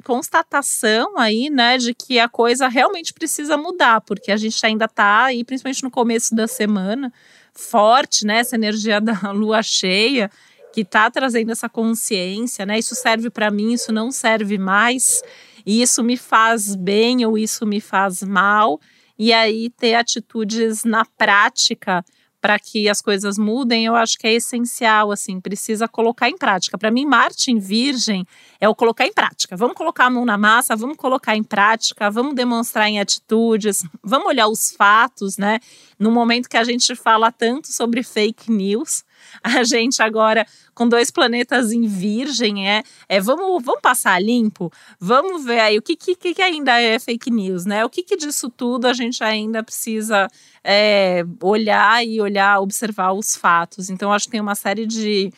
constatação 0.02 1.18
aí, 1.18 1.50
né, 1.50 1.76
de 1.76 1.92
que 1.92 2.18
a 2.18 2.26
coisa 2.26 2.68
realmente 2.68 3.12
precisa 3.12 3.58
mudar, 3.58 4.00
porque 4.00 4.32
a 4.32 4.36
gente 4.38 4.64
ainda 4.64 4.86
está 4.86 5.24
aí, 5.24 5.44
principalmente 5.44 5.82
no 5.82 5.90
começo 5.90 6.34
da 6.34 6.46
semana, 6.46 7.12
forte, 7.52 8.24
né, 8.24 8.38
essa 8.38 8.56
energia 8.56 8.96
da 8.98 9.30
lua 9.30 9.62
cheia 9.62 10.30
que 10.78 10.82
está 10.82 11.10
trazendo 11.10 11.50
essa 11.50 11.68
consciência, 11.68 12.64
né? 12.64 12.78
Isso 12.78 12.94
serve 12.94 13.30
para 13.30 13.50
mim, 13.50 13.72
isso 13.72 13.90
não 13.90 14.12
serve 14.12 14.56
mais, 14.58 15.20
isso 15.66 16.04
me 16.04 16.16
faz 16.16 16.76
bem 16.76 17.26
ou 17.26 17.36
isso 17.36 17.66
me 17.66 17.80
faz 17.80 18.22
mal, 18.22 18.80
e 19.18 19.32
aí 19.32 19.70
ter 19.70 19.96
atitudes 19.96 20.84
na 20.84 21.04
prática 21.04 22.04
para 22.40 22.60
que 22.60 22.88
as 22.88 23.02
coisas 23.02 23.36
mudem, 23.36 23.86
eu 23.86 23.96
acho 23.96 24.16
que 24.16 24.28
é 24.28 24.34
essencial, 24.34 25.10
assim, 25.10 25.40
precisa 25.40 25.88
colocar 25.88 26.30
em 26.30 26.38
prática. 26.38 26.78
Para 26.78 26.92
mim, 26.92 27.04
Marte 27.04 27.50
em 27.50 27.58
Virgem 27.58 28.24
é 28.60 28.68
o 28.68 28.74
colocar 28.76 29.04
em 29.04 29.12
prática. 29.12 29.56
Vamos 29.56 29.74
colocar 29.74 30.04
a 30.04 30.10
mão 30.10 30.24
na 30.24 30.38
massa, 30.38 30.76
vamos 30.76 30.96
colocar 30.96 31.34
em 31.34 31.42
prática, 31.42 32.08
vamos 32.08 32.36
demonstrar 32.36 32.88
em 32.88 33.00
atitudes, 33.00 33.82
vamos 34.00 34.28
olhar 34.28 34.46
os 34.46 34.70
fatos, 34.70 35.36
né? 35.36 35.58
No 35.98 36.12
momento 36.12 36.48
que 36.48 36.56
a 36.56 36.62
gente 36.62 36.94
fala 36.94 37.32
tanto 37.32 37.72
sobre 37.72 38.04
fake 38.04 38.52
news, 38.52 39.02
a 39.42 39.64
gente 39.64 40.02
agora 40.02 40.46
com 40.74 40.88
dois 40.88 41.10
planetas 41.10 41.72
em 41.72 41.86
virgem 41.86 42.68
é, 42.68 42.82
é 43.08 43.20
vamos, 43.20 43.62
vamos 43.64 43.80
passar 43.80 44.22
limpo, 44.22 44.72
vamos 45.00 45.44
ver 45.44 45.60
aí 45.60 45.78
o 45.78 45.82
que, 45.82 45.96
que, 45.96 46.14
que 46.14 46.42
ainda 46.42 46.80
é 46.80 46.98
fake 46.98 47.30
news, 47.30 47.64
né? 47.64 47.84
O 47.84 47.90
que, 47.90 48.02
que 48.02 48.16
disso 48.16 48.48
tudo 48.48 48.86
a 48.86 48.92
gente 48.92 49.22
ainda 49.24 49.62
precisa 49.62 50.28
é, 50.62 51.24
olhar 51.42 52.04
e 52.06 52.20
olhar, 52.20 52.60
observar 52.60 53.12
os 53.12 53.36
fatos. 53.36 53.90
Então, 53.90 54.12
acho 54.12 54.26
que 54.26 54.32
tem 54.32 54.40
uma 54.40 54.54
série 54.54 54.86
de 54.86 55.32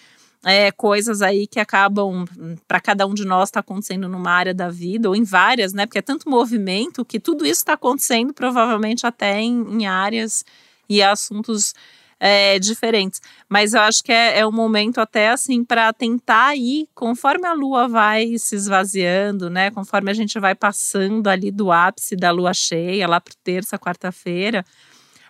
é, 0.44 0.70
coisas 0.72 1.22
aí 1.22 1.46
que 1.46 1.60
acabam, 1.60 2.24
para 2.66 2.80
cada 2.80 3.06
um 3.06 3.14
de 3.14 3.24
nós, 3.24 3.48
está 3.48 3.60
acontecendo 3.60 4.08
numa 4.08 4.30
área 4.30 4.54
da 4.54 4.68
vida, 4.70 5.08
ou 5.08 5.16
em 5.16 5.24
várias, 5.24 5.72
né? 5.72 5.86
Porque 5.86 5.98
é 5.98 6.02
tanto 6.02 6.28
movimento 6.28 7.04
que 7.04 7.20
tudo 7.20 7.44
isso 7.44 7.60
está 7.60 7.74
acontecendo, 7.74 8.32
provavelmente 8.32 9.06
até 9.06 9.40
em, 9.40 9.62
em 9.70 9.86
áreas 9.86 10.44
e 10.88 11.02
assuntos 11.02 11.74
é, 12.20 12.58
diferentes. 12.58 13.20
Mas 13.48 13.72
eu 13.72 13.80
acho 13.80 14.04
que 14.04 14.12
é, 14.12 14.40
é 14.40 14.46
um 14.46 14.52
momento 14.52 15.00
até 15.00 15.30
assim 15.30 15.64
para 15.64 15.90
tentar 15.92 16.54
ir, 16.54 16.86
conforme 16.94 17.46
a 17.46 17.54
lua 17.54 17.88
vai 17.88 18.36
se 18.36 18.54
esvaziando, 18.54 19.48
né? 19.48 19.70
Conforme 19.70 20.10
a 20.10 20.14
gente 20.14 20.38
vai 20.38 20.54
passando 20.54 21.28
ali 21.28 21.50
do 21.50 21.72
ápice 21.72 22.14
da 22.14 22.30
lua 22.30 22.52
cheia, 22.52 23.08
lá 23.08 23.18
para 23.18 23.32
terça, 23.42 23.78
quarta-feira, 23.78 24.64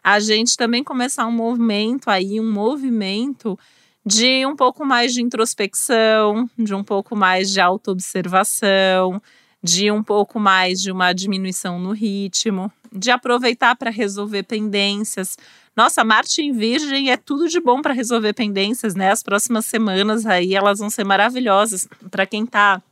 a 0.02 0.18
gente 0.18 0.56
também 0.56 0.82
começar 0.82 1.26
um 1.26 1.32
movimento 1.32 2.10
aí, 2.10 2.40
um 2.40 2.50
movimento 2.50 3.56
de 4.04 4.44
um 4.46 4.56
pouco 4.56 4.84
mais 4.84 5.12
de 5.12 5.22
introspecção, 5.22 6.48
de 6.58 6.74
um 6.74 6.82
pouco 6.82 7.14
mais 7.14 7.50
de 7.50 7.60
autoobservação, 7.60 9.22
de 9.62 9.90
um 9.90 10.02
pouco 10.02 10.40
mais 10.40 10.80
de 10.80 10.90
uma 10.90 11.12
diminuição 11.12 11.78
no 11.78 11.92
ritmo, 11.92 12.72
de 12.90 13.10
aproveitar 13.10 13.76
para 13.76 13.90
resolver 13.90 14.42
pendências. 14.44 15.36
Nossa, 15.76 16.04
Marte 16.04 16.42
em 16.42 16.52
Virgem 16.52 17.10
é 17.10 17.16
tudo 17.16 17.48
de 17.48 17.60
bom 17.60 17.80
para 17.80 17.94
resolver 17.94 18.32
pendências, 18.32 18.94
né? 18.94 19.10
As 19.10 19.22
próximas 19.22 19.66
semanas 19.66 20.26
aí 20.26 20.54
elas 20.54 20.78
vão 20.78 20.90
ser 20.90 21.04
maravilhosas 21.04 21.88
para 22.10 22.26
quem 22.26 22.44
está 22.44 22.82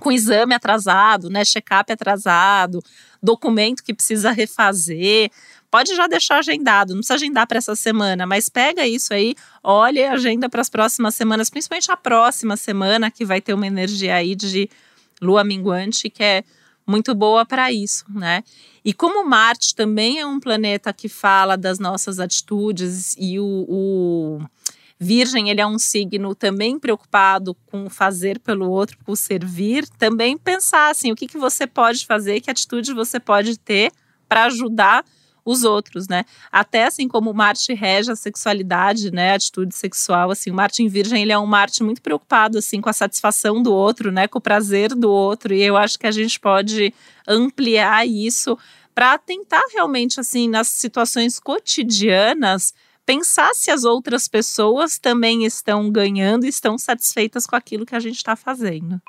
com 0.00 0.10
exame 0.10 0.54
atrasado, 0.54 1.28
né, 1.28 1.44
check-up 1.44 1.92
atrasado, 1.92 2.82
documento 3.22 3.84
que 3.84 3.94
precisa 3.94 4.30
refazer, 4.32 5.30
pode 5.70 5.94
já 5.94 6.06
deixar 6.06 6.38
agendado, 6.38 6.94
não 6.94 7.00
precisa 7.00 7.14
agendar 7.14 7.46
para 7.46 7.58
essa 7.58 7.76
semana, 7.76 8.26
mas 8.26 8.48
pega 8.48 8.86
isso 8.86 9.14
aí, 9.14 9.34
olha 9.62 10.10
a 10.10 10.14
agenda 10.14 10.48
para 10.48 10.62
as 10.62 10.70
próximas 10.70 11.14
semanas, 11.14 11.50
principalmente 11.50 11.92
a 11.92 11.96
próxima 11.96 12.56
semana, 12.56 13.10
que 13.10 13.24
vai 13.24 13.40
ter 13.40 13.54
uma 13.54 13.66
energia 13.66 14.16
aí 14.16 14.34
de 14.34 14.68
lua 15.20 15.44
minguante, 15.44 16.08
que 16.08 16.22
é 16.22 16.44
muito 16.90 17.14
boa 17.14 17.46
para 17.46 17.70
isso, 17.70 18.04
né? 18.10 18.42
E 18.84 18.92
como 18.92 19.24
Marte 19.24 19.74
também 19.74 20.18
é 20.18 20.26
um 20.26 20.40
planeta 20.40 20.92
que 20.92 21.08
fala 21.08 21.56
das 21.56 21.78
nossas 21.78 22.18
atitudes 22.18 23.14
e 23.16 23.38
o, 23.38 23.64
o 23.68 24.40
Virgem, 24.98 25.48
ele 25.48 25.60
é 25.60 25.66
um 25.66 25.78
signo 25.78 26.34
também 26.34 26.78
preocupado 26.78 27.54
com 27.66 27.88
fazer 27.88 28.40
pelo 28.40 28.68
outro, 28.68 28.98
com 29.04 29.14
servir, 29.14 29.88
também 29.98 30.36
pensar 30.36 30.90
assim, 30.90 31.12
o 31.12 31.16
que, 31.16 31.28
que 31.28 31.38
você 31.38 31.66
pode 31.66 32.04
fazer, 32.04 32.40
que 32.40 32.50
atitude 32.50 32.92
você 32.92 33.20
pode 33.20 33.56
ter 33.58 33.92
para 34.28 34.44
ajudar 34.44 35.04
os 35.50 35.64
outros, 35.64 36.08
né? 36.08 36.24
Até 36.50 36.84
assim 36.84 37.08
como 37.08 37.32
Marte 37.34 37.74
rege 37.74 38.10
a 38.10 38.16
sexualidade, 38.16 39.10
né, 39.10 39.32
a 39.32 39.34
atitude 39.34 39.74
sexual, 39.74 40.30
assim, 40.30 40.50
o 40.50 40.54
Marte 40.54 40.82
em 40.82 40.88
Virgem, 40.88 41.22
ele 41.22 41.32
é 41.32 41.38
um 41.38 41.46
Marte 41.46 41.82
muito 41.82 42.00
preocupado 42.00 42.58
assim 42.58 42.80
com 42.80 42.88
a 42.88 42.92
satisfação 42.92 43.62
do 43.62 43.72
outro, 43.72 44.10
né, 44.10 44.28
com 44.28 44.38
o 44.38 44.42
prazer 44.42 44.94
do 44.94 45.10
outro, 45.10 45.52
e 45.54 45.62
eu 45.62 45.76
acho 45.76 45.98
que 45.98 46.06
a 46.06 46.10
gente 46.10 46.38
pode 46.38 46.94
ampliar 47.26 48.06
isso 48.06 48.56
para 48.94 49.16
tentar 49.18 49.62
realmente 49.72 50.20
assim 50.20 50.48
nas 50.48 50.68
situações 50.68 51.38
cotidianas 51.38 52.74
pensar 53.06 53.54
se 53.54 53.70
as 53.70 53.84
outras 53.84 54.28
pessoas 54.28 54.98
também 54.98 55.44
estão 55.44 55.90
ganhando 55.90 56.44
estão 56.44 56.78
satisfeitas 56.78 57.46
com 57.46 57.56
aquilo 57.56 57.86
que 57.86 57.96
a 57.96 58.00
gente 58.00 58.16
está 58.16 58.36
fazendo. 58.36 59.00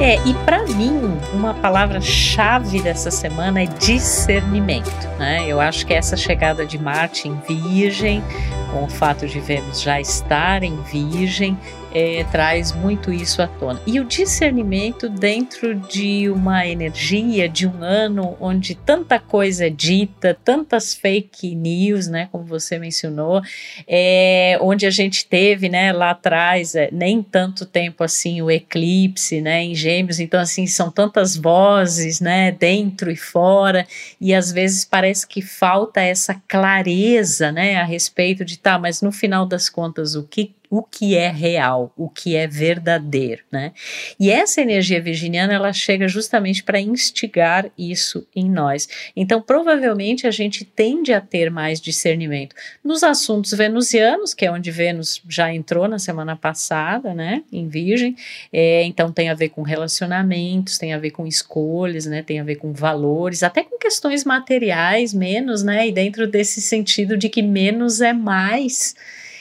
É, 0.00 0.16
e 0.26 0.32
para 0.46 0.64
mim, 0.64 0.98
uma 1.34 1.52
palavra-chave 1.52 2.80
dessa 2.80 3.10
semana 3.10 3.62
é 3.62 3.66
discernimento. 3.66 5.06
Né? 5.18 5.46
Eu 5.46 5.60
acho 5.60 5.86
que 5.86 5.92
essa 5.92 6.16
chegada 6.16 6.64
de 6.64 6.78
Marte 6.78 7.28
em 7.28 7.38
Virgem, 7.46 8.24
com 8.72 8.84
o 8.84 8.88
fato 8.88 9.28
de 9.28 9.38
Vênus 9.38 9.82
já 9.82 10.00
estar 10.00 10.62
em 10.62 10.74
Virgem, 10.84 11.58
é, 11.92 12.24
traz 12.24 12.72
muito 12.72 13.12
isso 13.12 13.42
à 13.42 13.46
tona. 13.46 13.80
E 13.86 13.98
o 14.00 14.04
discernimento 14.04 15.08
dentro 15.08 15.74
de 15.74 16.28
uma 16.28 16.66
energia, 16.66 17.48
de 17.48 17.66
um 17.66 17.82
ano 17.82 18.36
onde 18.40 18.74
tanta 18.74 19.18
coisa 19.18 19.66
é 19.66 19.70
dita, 19.70 20.36
tantas 20.44 20.94
fake 20.94 21.54
news, 21.54 22.06
né, 22.06 22.28
como 22.30 22.44
você 22.44 22.78
mencionou, 22.78 23.42
é, 23.86 24.58
onde 24.60 24.86
a 24.86 24.90
gente 24.90 25.26
teve, 25.26 25.68
né, 25.68 25.92
lá 25.92 26.10
atrás, 26.10 26.74
é, 26.74 26.88
nem 26.92 27.22
tanto 27.22 27.66
tempo 27.66 28.04
assim, 28.04 28.40
o 28.42 28.50
eclipse, 28.50 29.40
né, 29.40 29.62
em 29.62 29.74
gêmeos, 29.74 30.20
então 30.20 30.40
assim, 30.40 30.66
são 30.66 30.90
tantas 30.90 31.36
vozes, 31.36 32.20
né, 32.20 32.52
dentro 32.52 33.10
e 33.10 33.16
fora, 33.16 33.86
e 34.20 34.34
às 34.34 34.52
vezes 34.52 34.84
parece 34.84 35.26
que 35.26 35.42
falta 35.42 36.00
essa 36.00 36.40
clareza, 36.46 37.50
né, 37.50 37.76
a 37.76 37.84
respeito 37.84 38.44
de, 38.44 38.58
tá, 38.58 38.78
mas 38.78 39.02
no 39.02 39.12
final 39.12 39.46
das 39.46 39.68
contas, 39.68 40.14
o 40.14 40.22
que 40.22 40.52
o 40.70 40.84
que 40.84 41.16
é 41.16 41.28
real, 41.28 41.92
o 41.96 42.08
que 42.08 42.36
é 42.36 42.46
verdadeiro, 42.46 43.42
né? 43.50 43.72
E 44.20 44.30
essa 44.30 44.60
energia 44.60 45.02
virginiana 45.02 45.52
ela 45.52 45.72
chega 45.72 46.06
justamente 46.06 46.62
para 46.62 46.80
instigar 46.80 47.68
isso 47.76 48.24
em 48.34 48.48
nós. 48.48 48.88
Então, 49.16 49.42
provavelmente 49.42 50.28
a 50.28 50.30
gente 50.30 50.64
tende 50.64 51.12
a 51.12 51.20
ter 51.20 51.50
mais 51.50 51.80
discernimento 51.80 52.54
nos 52.84 53.02
assuntos 53.02 53.50
venusianos, 53.50 54.32
que 54.32 54.46
é 54.46 54.52
onde 54.52 54.70
Vênus 54.70 55.20
já 55.28 55.52
entrou 55.52 55.88
na 55.88 55.98
semana 55.98 56.36
passada, 56.36 57.12
né? 57.12 57.42
Em 57.52 57.66
Virgem. 57.66 58.14
É, 58.52 58.84
então 58.84 59.10
tem 59.10 59.28
a 59.28 59.34
ver 59.34 59.48
com 59.48 59.62
relacionamentos, 59.62 60.78
tem 60.78 60.94
a 60.94 60.98
ver 60.98 61.10
com 61.10 61.26
escolhas, 61.26 62.06
né? 62.06 62.22
Tem 62.22 62.38
a 62.38 62.44
ver 62.44 62.56
com 62.56 62.72
valores, 62.72 63.42
até 63.42 63.64
com 63.64 63.76
questões 63.76 64.24
materiais 64.24 65.12
menos, 65.12 65.64
né? 65.64 65.88
E 65.88 65.92
dentro 65.92 66.28
desse 66.28 66.60
sentido 66.60 67.16
de 67.16 67.28
que 67.28 67.42
menos 67.42 68.00
é 68.00 68.12
mais 68.12 68.94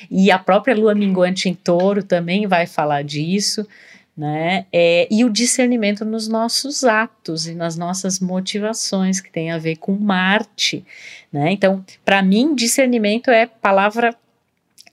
e 0.10 0.32
a 0.32 0.40
própria 0.40 0.76
lua 0.76 0.94
minguante 0.94 1.50
em 1.50 1.54
touro 1.54 2.04
também 2.04 2.48
vai 2.48 2.66
falar 2.66 3.04
disso. 3.04 3.68
Né? 4.16 4.66
É, 4.74 5.08
e 5.10 5.24
o 5.24 5.30
discernimento 5.30 6.04
nos 6.04 6.28
nossos 6.28 6.84
atos 6.84 7.48
e 7.48 7.56
nas 7.56 7.78
nossas 7.78 8.20
motivações, 8.20 9.22
que 9.22 9.32
tem 9.32 9.50
a 9.50 9.58
ver 9.58 9.78
com 9.78 9.94
Marte. 9.94 10.86
Né? 11.32 11.52
Então, 11.52 11.86
para 12.04 12.22
mim, 12.22 12.54
discernimento 12.54 13.32
é 13.32 13.46
palavra 13.46 14.14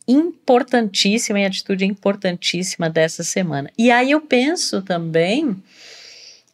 importantíssima 0.07 1.41
e 1.41 1.45
atitude 1.45 1.85
importantíssima 1.85 2.89
dessa 2.89 3.25
semana. 3.25 3.69
E 3.77 3.91
aí 3.91 4.13
eu 4.13 4.21
penso 4.21 4.81
também 4.81 5.57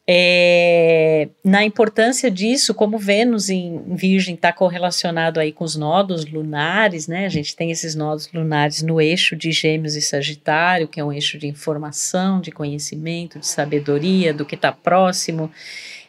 é, 0.07 1.29
na 1.45 1.65
importância 1.65 2.29
disso, 2.29 2.75
como 2.75 2.99
Vênus 2.99 3.49
em 3.49 3.81
Virgem 3.95 4.35
está 4.35 4.53
correlacionado 4.53 5.39
aí 5.39 5.53
com 5.53 5.63
os 5.63 5.77
nodos 5.77 6.27
lunares, 6.27 7.07
né? 7.07 7.25
A 7.25 7.29
gente 7.29 7.55
tem 7.55 7.71
esses 7.71 7.95
nodos 7.95 8.29
lunares 8.33 8.83
no 8.83 9.01
eixo 9.01 9.37
de 9.37 9.53
Gêmeos 9.53 9.95
e 9.95 10.03
Sagitário, 10.03 10.89
que 10.89 10.99
é 10.99 11.05
um 11.05 11.13
eixo 11.13 11.39
de 11.39 11.47
informação, 11.47 12.41
de 12.41 12.51
conhecimento, 12.51 13.39
de 13.39 13.47
sabedoria, 13.47 14.35
do 14.35 14.45
que 14.45 14.57
está 14.57 14.73
próximo 14.73 15.51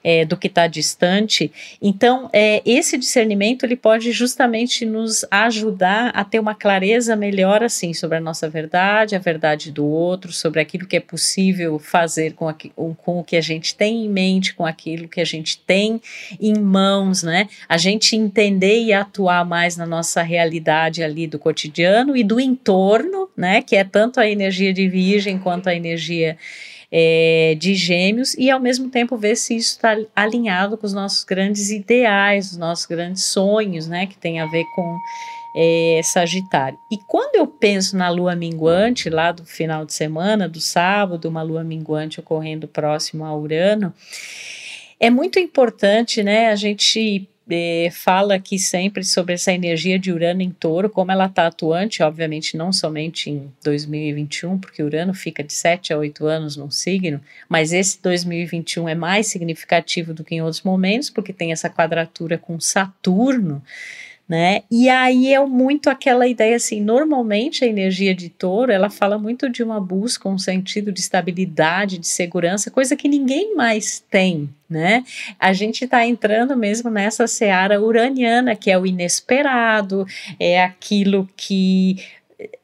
é, 0.03 0.25
do 0.25 0.35
que 0.35 0.47
está 0.47 0.67
distante. 0.67 1.51
Então, 1.81 2.29
é, 2.33 2.61
esse 2.65 2.97
discernimento 2.97 3.65
ele 3.65 3.75
pode 3.75 4.11
justamente 4.11 4.85
nos 4.85 5.25
ajudar 5.31 6.09
a 6.09 6.23
ter 6.23 6.39
uma 6.39 6.53
clareza 6.53 7.15
melhor 7.15 7.63
assim 7.63 7.93
sobre 7.93 8.17
a 8.17 8.21
nossa 8.21 8.49
verdade, 8.49 9.15
a 9.15 9.19
verdade 9.19 9.71
do 9.71 9.85
outro, 9.85 10.33
sobre 10.33 10.59
aquilo 10.59 10.85
que 10.85 10.97
é 10.97 10.99
possível 10.99 11.79
fazer 11.79 12.33
com, 12.33 12.47
aqui, 12.47 12.71
com 12.75 13.19
o 13.19 13.23
que 13.23 13.37
a 13.37 13.41
gente 13.41 13.75
tem 13.75 14.05
em 14.05 14.09
mente, 14.09 14.53
com 14.53 14.65
aquilo 14.65 15.07
que 15.07 15.21
a 15.21 15.25
gente 15.25 15.57
tem 15.59 16.01
em 16.39 16.59
mãos, 16.59 17.23
né? 17.23 17.47
A 17.69 17.77
gente 17.77 18.15
entender 18.15 18.83
e 18.83 18.93
atuar 18.93 19.45
mais 19.45 19.77
na 19.77 19.85
nossa 19.85 20.21
realidade 20.21 21.03
ali 21.03 21.27
do 21.27 21.39
cotidiano 21.39 22.17
e 22.17 22.23
do 22.23 22.39
entorno, 22.39 23.29
né? 23.37 23.61
Que 23.61 23.75
é 23.75 23.83
tanto 23.83 24.19
a 24.19 24.27
energia 24.27 24.73
de 24.73 24.87
virgem 24.87 25.39
quanto 25.39 25.67
a 25.69 25.75
energia 25.75 26.37
é, 26.95 27.55
de 27.57 27.73
gêmeos 27.73 28.35
e 28.35 28.51
ao 28.51 28.59
mesmo 28.59 28.87
tempo 28.87 29.17
ver 29.17 29.35
se 29.35 29.55
isso 29.55 29.71
está 29.71 29.97
alinhado 30.15 30.77
com 30.77 30.85
os 30.85 30.93
nossos 30.93 31.23
grandes 31.23 31.71
ideais, 31.71 32.51
os 32.51 32.57
nossos 32.57 32.85
grandes 32.85 33.25
sonhos, 33.25 33.87
né, 33.87 34.05
que 34.05 34.15
tem 34.15 34.39
a 34.39 34.45
ver 34.45 34.63
com 34.75 34.99
é, 35.55 36.01
Sagitário. 36.03 36.77
E 36.91 36.97
quando 37.07 37.35
eu 37.35 37.47
penso 37.47 37.97
na 37.97 38.09
lua 38.09 38.35
minguante, 38.35 39.09
lá 39.09 39.31
do 39.31 39.43
final 39.43 39.85
de 39.85 39.93
semana, 39.93 40.47
do 40.47 40.61
sábado, 40.61 41.27
uma 41.27 41.41
lua 41.41 41.63
minguante 41.63 42.19
ocorrendo 42.19 42.67
próximo 42.67 43.25
a 43.25 43.35
Urano, 43.35 43.91
é 44.99 45.09
muito 45.09 45.39
importante, 45.39 46.21
né, 46.21 46.51
a 46.51 46.55
gente 46.55 47.27
é, 47.49 47.89
fala 47.91 48.35
aqui 48.35 48.57
sempre 48.57 49.03
sobre 49.03 49.33
essa 49.33 49.51
energia 49.51 49.99
de 49.99 50.11
Urano 50.11 50.41
em 50.41 50.49
touro, 50.49 50.89
como 50.89 51.11
ela 51.11 51.25
está 51.25 51.47
atuante, 51.47 52.01
obviamente 52.01 52.55
não 52.55 52.71
somente 52.71 53.29
em 53.29 53.51
2021, 53.63 54.57
porque 54.57 54.81
Urano 54.81 55.13
fica 55.13 55.43
de 55.43 55.53
7 55.53 55.93
a 55.93 55.97
8 55.97 56.25
anos 56.25 56.55
num 56.55 56.71
signo, 56.71 57.19
mas 57.49 57.73
esse 57.73 58.01
2021 58.01 58.87
é 58.87 58.95
mais 58.95 59.27
significativo 59.27 60.13
do 60.13 60.23
que 60.23 60.35
em 60.35 60.41
outros 60.41 60.61
momentos, 60.61 61.09
porque 61.09 61.33
tem 61.33 61.51
essa 61.51 61.69
quadratura 61.69 62.37
com 62.37 62.59
Saturno 62.59 63.61
né? 64.33 64.63
E 64.71 64.89
aí 64.89 65.31
é 65.31 65.39
muito 65.45 65.91
aquela 65.91 66.27
ideia 66.27 66.55
assim, 66.55 66.81
normalmente 66.81 67.63
a 67.63 67.67
energia 67.67 68.15
de 68.15 68.29
touro, 68.29 68.71
ela 68.71 68.89
fala 68.89 69.15
muito 69.15 69.47
de 69.47 69.61
uma 69.61 69.79
busca, 69.79 70.27
um 70.27 70.39
sentido 70.39 70.91
de 70.91 71.01
estabilidade, 71.01 71.99
de 71.99 72.07
segurança, 72.07 72.71
coisa 72.71 72.95
que 72.95 73.07
ninguém 73.07 73.55
mais 73.55 74.03
tem, 74.09 74.49
né? 74.67 75.03
A 75.39 75.53
gente 75.53 75.85
está 75.85 76.03
entrando 76.03 76.57
mesmo 76.57 76.89
nessa 76.89 77.27
seara 77.27 77.79
uraniana, 77.79 78.55
que 78.55 78.71
é 78.71 78.79
o 78.79 78.87
inesperado, 78.87 80.03
é 80.39 80.63
aquilo 80.63 81.29
que 81.37 81.97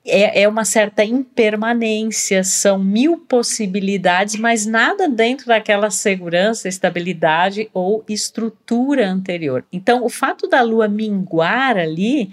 é, 0.05 0.41
é 0.43 0.47
uma 0.47 0.65
certa 0.65 1.03
impermanência, 1.03 2.43
são 2.43 2.79
mil 2.79 3.17
possibilidades, 3.17 4.35
mas 4.35 4.65
nada 4.65 5.07
dentro 5.07 5.47
daquela 5.47 5.89
segurança, 5.89 6.67
estabilidade 6.67 7.69
ou 7.73 8.03
estrutura 8.07 9.07
anterior. 9.07 9.65
Então, 9.71 10.03
o 10.03 10.09
fato 10.09 10.47
da 10.47 10.61
lua 10.61 10.87
minguar 10.87 11.77
ali, 11.77 12.31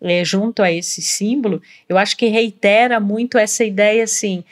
é, 0.00 0.24
junto 0.24 0.62
a 0.62 0.70
esse 0.70 1.00
símbolo, 1.00 1.62
eu 1.88 1.96
acho 1.96 2.16
que 2.16 2.26
reitera 2.26 3.00
muito 3.00 3.38
essa 3.38 3.64
ideia 3.64 4.04
assim 4.04 4.44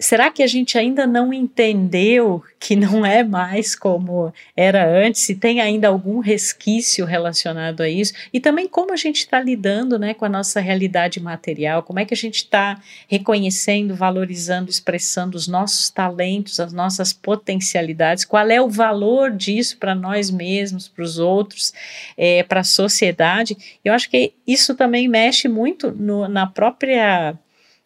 será 0.00 0.30
que 0.30 0.42
a 0.42 0.46
gente 0.46 0.78
ainda 0.78 1.06
não 1.06 1.32
entendeu 1.32 2.42
que 2.58 2.74
não 2.74 3.04
é 3.04 3.22
mais 3.22 3.76
como 3.76 4.32
era 4.56 4.88
antes? 4.88 5.20
Se 5.20 5.34
tem 5.34 5.60
ainda 5.60 5.88
algum 5.88 6.20
resquício 6.20 7.04
relacionado 7.04 7.82
a 7.82 7.88
isso? 7.88 8.14
E 8.32 8.40
também 8.40 8.66
como 8.66 8.92
a 8.92 8.96
gente 8.96 9.18
está 9.18 9.38
lidando 9.38 9.98
né, 9.98 10.14
com 10.14 10.24
a 10.24 10.28
nossa 10.28 10.58
realidade 10.58 11.20
material, 11.20 11.82
como 11.82 11.98
é 11.98 12.06
que 12.06 12.14
a 12.14 12.16
gente 12.16 12.36
está 12.36 12.80
reconhecendo, 13.08 13.94
valorizando, 13.94 14.70
expressando 14.70 15.36
os 15.36 15.46
nossos 15.46 15.90
talentos, 15.90 16.58
as 16.58 16.72
nossas 16.72 17.12
potencialidades, 17.12 18.24
qual 18.24 18.48
é 18.48 18.60
o 18.60 18.70
valor 18.70 19.30
disso 19.30 19.76
para 19.76 19.94
nós 19.94 20.30
mesmos, 20.30 20.88
para 20.88 21.04
os 21.04 21.18
outros, 21.18 21.74
é, 22.16 22.42
para 22.42 22.60
a 22.60 22.64
sociedade? 22.64 23.56
Eu 23.84 23.92
acho 23.92 24.08
que 24.08 24.32
isso 24.46 24.74
também 24.74 25.08
mexe 25.08 25.46
muito 25.46 25.92
no, 25.92 26.26
na 26.26 26.46
própria 26.46 27.36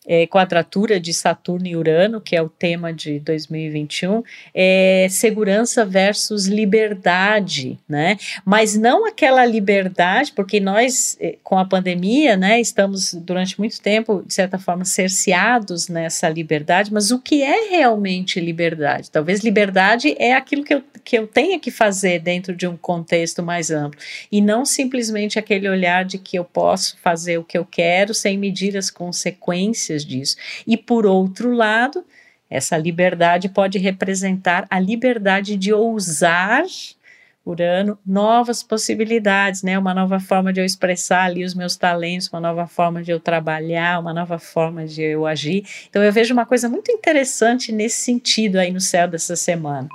é, 0.07 0.27
quadratura 0.27 1.01
de 1.01 1.15
Saturno 1.15 1.67
e 1.67 1.77
Urano, 1.77 2.21
que 2.21 2.37
é 2.37 2.43
o 2.43 2.49
tema 2.49 2.93
de 2.93 3.19
2021, 3.21 4.23
é 4.55 5.07
segurança 5.11 5.85
versus 5.85 6.47
liberdade, 6.47 7.79
né? 7.89 8.17
Mas 8.45 8.77
não 8.77 9.07
aquela 9.07 9.45
liberdade, 9.47 10.33
porque 10.33 10.61
nós, 10.61 11.17
é, 11.21 11.37
com 11.43 11.59
a 11.59 11.65
pandemia, 11.65 12.37
né, 12.37 12.61
estamos 12.61 13.15
durante 13.15 13.59
muito 13.59 13.81
tempo, 13.81 14.23
de 14.27 14.35
certa 14.35 14.59
forma, 14.59 14.85
cerceados 14.85 15.89
nessa 15.89 16.29
liberdade, 16.29 16.93
mas 16.93 17.11
o 17.11 17.19
que 17.19 17.43
é 17.43 17.71
realmente 17.71 18.41
liberdade? 18.41 19.11
Talvez 19.11 19.41
liberdade 19.41 20.15
é 20.19 20.35
aquilo 20.35 20.65
que 20.65 20.75
eu, 20.75 20.83
que 21.03 21.17
eu 21.19 21.27
tenha 21.27 21.59
que 21.59 21.71
fazer 21.71 22.19
dentro 22.21 22.55
de 22.55 22.67
um 22.67 22.77
contexto 22.77 23.43
mais 23.43 23.71
amplo, 23.71 23.99
e 24.31 24.41
não 24.41 24.65
simplesmente 24.65 25.39
aquele 25.39 25.69
olhar 25.69 26.05
de 26.05 26.19
que 26.19 26.39
eu 26.39 26.45
posso 26.45 26.97
fazer 27.03 27.39
o 27.39 27.45
que 27.45 27.57
eu 27.57 27.65
quero 27.65 28.13
sem 28.13 28.37
medir 28.37 28.77
as 28.77 28.91
consequências 28.91 29.94
consequências 29.95 30.05
disso. 30.05 30.37
E 30.67 30.77
por 30.77 31.07
outro 31.07 31.53
lado, 31.53 32.05
essa 32.51 32.77
liberdade 32.77 33.49
pode 33.49 33.79
representar 33.79 34.67
a 34.71 34.81
liberdade 34.81 35.57
de 35.57 35.73
ousar 35.73 36.65
Urano, 37.47 37.99
novas 38.07 38.63
possibilidades, 38.63 39.63
né? 39.63 39.79
Uma 39.79 39.93
nova 39.93 40.19
forma 40.19 40.51
de 40.51 40.61
eu 40.61 40.65
expressar 40.65 41.25
ali 41.25 41.45
os 41.45 41.55
meus 41.55 41.77
talentos, 41.77 42.27
uma 42.33 42.41
nova 42.41 42.67
forma 42.67 43.03
de 43.03 43.11
eu 43.11 43.21
trabalhar, 43.21 44.01
uma 44.01 44.15
nova 44.15 44.39
forma 44.39 44.87
de 44.87 45.03
eu 45.03 45.27
agir. 45.27 45.63
Então 45.91 46.03
eu 46.03 46.11
vejo 46.11 46.33
uma 46.33 46.47
coisa 46.47 46.71
muito 46.71 46.91
interessante 46.91 47.71
nesse 47.71 48.03
sentido 48.03 48.57
aí 48.57 48.73
no 48.73 48.81
céu 48.81 49.07
dessa 49.07 49.37
semana. 49.37 49.89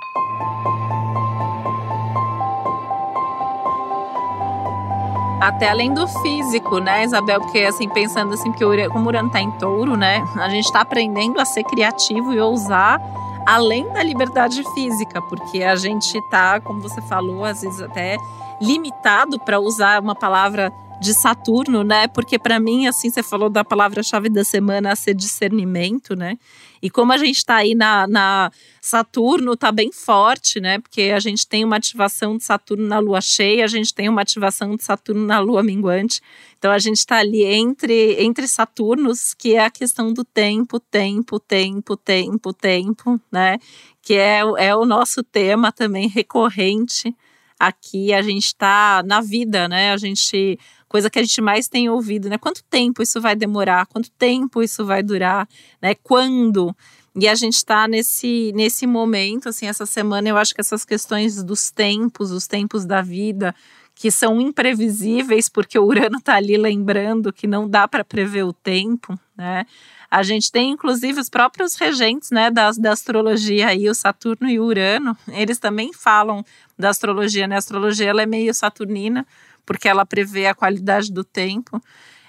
Até 5.40 5.70
além 5.70 5.94
do 5.94 6.06
físico, 6.06 6.78
né, 6.78 7.04
Isabel? 7.04 7.40
Porque, 7.40 7.60
assim, 7.60 7.88
pensando 7.88 8.34
assim, 8.34 8.52
que 8.52 8.62
o 8.62 8.90
como 8.90 9.08
Urano 9.08 9.30
tá 9.30 9.40
em 9.40 9.50
touro, 9.52 9.96
né? 9.96 10.22
A 10.36 10.50
gente 10.50 10.66
está 10.66 10.82
aprendendo 10.82 11.40
a 11.40 11.46
ser 11.46 11.64
criativo 11.64 12.32
e 12.32 12.40
ousar 12.40 13.00
além 13.46 13.88
da 13.90 14.02
liberdade 14.02 14.62
física, 14.74 15.22
porque 15.22 15.62
a 15.62 15.74
gente 15.76 16.20
tá, 16.28 16.60
como 16.60 16.80
você 16.80 17.00
falou, 17.00 17.44
às 17.44 17.62
vezes 17.62 17.80
até 17.80 18.18
limitado 18.60 19.38
para 19.38 19.58
usar 19.58 20.02
uma 20.02 20.14
palavra 20.14 20.70
de 21.00 21.14
Saturno, 21.14 21.82
né? 21.82 22.06
Porque 22.08 22.38
para 22.38 22.60
mim, 22.60 22.86
assim, 22.86 23.10
você 23.10 23.22
falou 23.22 23.48
da 23.48 23.64
palavra-chave 23.64 24.28
da 24.28 24.44
semana 24.44 24.94
ser 24.94 25.14
discernimento, 25.14 26.14
né? 26.14 26.36
E 26.82 26.88
como 26.88 27.12
a 27.12 27.18
gente 27.18 27.36
está 27.36 27.56
aí 27.56 27.74
na, 27.74 28.06
na 28.06 28.50
Saturno, 28.80 29.56
tá 29.56 29.72
bem 29.72 29.90
forte, 29.92 30.60
né? 30.60 30.78
Porque 30.78 31.12
a 31.14 31.18
gente 31.18 31.46
tem 31.46 31.64
uma 31.64 31.76
ativação 31.76 32.36
de 32.36 32.44
Saturno 32.44 32.86
na 32.86 32.98
lua 32.98 33.20
cheia, 33.20 33.64
a 33.64 33.68
gente 33.68 33.92
tem 33.94 34.08
uma 34.08 34.22
ativação 34.22 34.76
de 34.76 34.84
Saturno 34.84 35.26
na 35.26 35.38
lua 35.40 35.62
minguante. 35.62 36.20
Então 36.58 36.70
a 36.70 36.78
gente 36.78 36.98
está 36.98 37.16
ali 37.16 37.44
entre, 37.44 38.22
entre 38.22 38.46
Saturnos, 38.46 39.34
que 39.34 39.54
é 39.54 39.64
a 39.64 39.70
questão 39.70 40.12
do 40.12 40.24
tempo, 40.24 40.78
tempo, 40.78 41.38
tempo, 41.40 41.96
tempo, 41.96 42.52
tempo, 42.52 43.20
né? 43.32 43.58
Que 44.02 44.14
é, 44.14 44.40
é 44.58 44.74
o 44.74 44.84
nosso 44.84 45.22
tema 45.22 45.72
também 45.72 46.08
recorrente 46.08 47.14
aqui. 47.58 48.12
A 48.14 48.22
gente 48.22 48.46
está 48.46 49.02
na 49.04 49.20
vida, 49.20 49.68
né? 49.68 49.92
A 49.92 49.96
gente 49.98 50.58
coisa 50.90 51.08
que 51.08 51.20
a 51.20 51.22
gente 51.22 51.40
mais 51.40 51.68
tem 51.68 51.88
ouvido, 51.88 52.28
né? 52.28 52.36
Quanto 52.36 52.64
tempo 52.64 53.00
isso 53.00 53.20
vai 53.20 53.36
demorar? 53.36 53.86
Quanto 53.86 54.10
tempo 54.10 54.60
isso 54.60 54.84
vai 54.84 55.04
durar? 55.04 55.48
Né? 55.80 55.94
Quando? 55.94 56.76
E 57.14 57.28
a 57.28 57.34
gente 57.36 57.54
está 57.54 57.86
nesse, 57.86 58.50
nesse 58.56 58.88
momento, 58.88 59.48
assim, 59.48 59.68
essa 59.68 59.86
semana, 59.86 60.28
eu 60.28 60.36
acho 60.36 60.52
que 60.52 60.60
essas 60.60 60.84
questões 60.84 61.44
dos 61.44 61.70
tempos, 61.70 62.32
os 62.32 62.48
tempos 62.48 62.84
da 62.84 63.02
vida, 63.02 63.54
que 63.94 64.10
são 64.10 64.40
imprevisíveis, 64.40 65.48
porque 65.48 65.78
o 65.78 65.84
Urano 65.84 66.18
está 66.18 66.34
ali 66.34 66.56
lembrando 66.56 67.32
que 67.32 67.46
não 67.46 67.68
dá 67.68 67.86
para 67.86 68.04
prever 68.04 68.42
o 68.42 68.52
tempo, 68.52 69.16
né? 69.36 69.66
A 70.10 70.24
gente 70.24 70.50
tem, 70.50 70.72
inclusive, 70.72 71.20
os 71.20 71.28
próprios 71.28 71.76
regentes 71.76 72.32
né, 72.32 72.50
da, 72.50 72.72
da 72.72 72.90
astrologia 72.90 73.68
aí, 73.68 73.88
o 73.88 73.94
Saturno 73.94 74.50
e 74.50 74.58
o 74.58 74.64
Urano, 74.64 75.16
eles 75.28 75.60
também 75.60 75.92
falam 75.92 76.44
da 76.76 76.88
astrologia, 76.88 77.46
né? 77.46 77.54
A 77.54 77.58
astrologia 77.58 78.08
ela 78.08 78.22
é 78.22 78.26
meio 78.26 78.52
saturnina, 78.52 79.24
porque 79.64 79.88
ela 79.88 80.06
prevê 80.06 80.46
a 80.46 80.54
qualidade 80.54 81.12
do 81.12 81.24
tempo. 81.24 81.82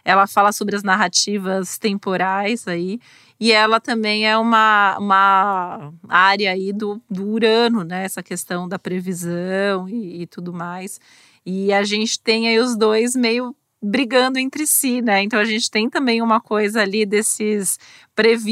Ela 0.03 0.25
fala 0.25 0.51
sobre 0.51 0.75
as 0.75 0.83
narrativas 0.83 1.77
temporais 1.77 2.67
aí, 2.67 2.99
e 3.39 3.51
ela 3.51 3.79
também 3.79 4.27
é 4.27 4.37
uma, 4.37 4.97
uma 4.99 5.93
área 6.07 6.51
aí 6.51 6.71
do, 6.71 7.01
do 7.09 7.27
Urano, 7.27 7.83
né? 7.83 8.03
Essa 8.03 8.21
questão 8.21 8.67
da 8.67 8.77
previsão 8.77 9.89
e, 9.89 10.21
e 10.21 10.27
tudo 10.27 10.53
mais. 10.53 10.99
E 11.43 11.73
a 11.73 11.83
gente 11.83 12.19
tem 12.19 12.47
aí 12.47 12.59
os 12.59 12.77
dois 12.77 13.15
meio 13.15 13.55
brigando 13.81 14.37
entre 14.37 14.67
si, 14.67 15.01
né? 15.01 15.23
Então 15.23 15.39
a 15.39 15.45
gente 15.45 15.71
tem 15.71 15.89
também 15.89 16.21
uma 16.21 16.39
coisa 16.39 16.81
ali 16.81 17.05
desses 17.05 17.79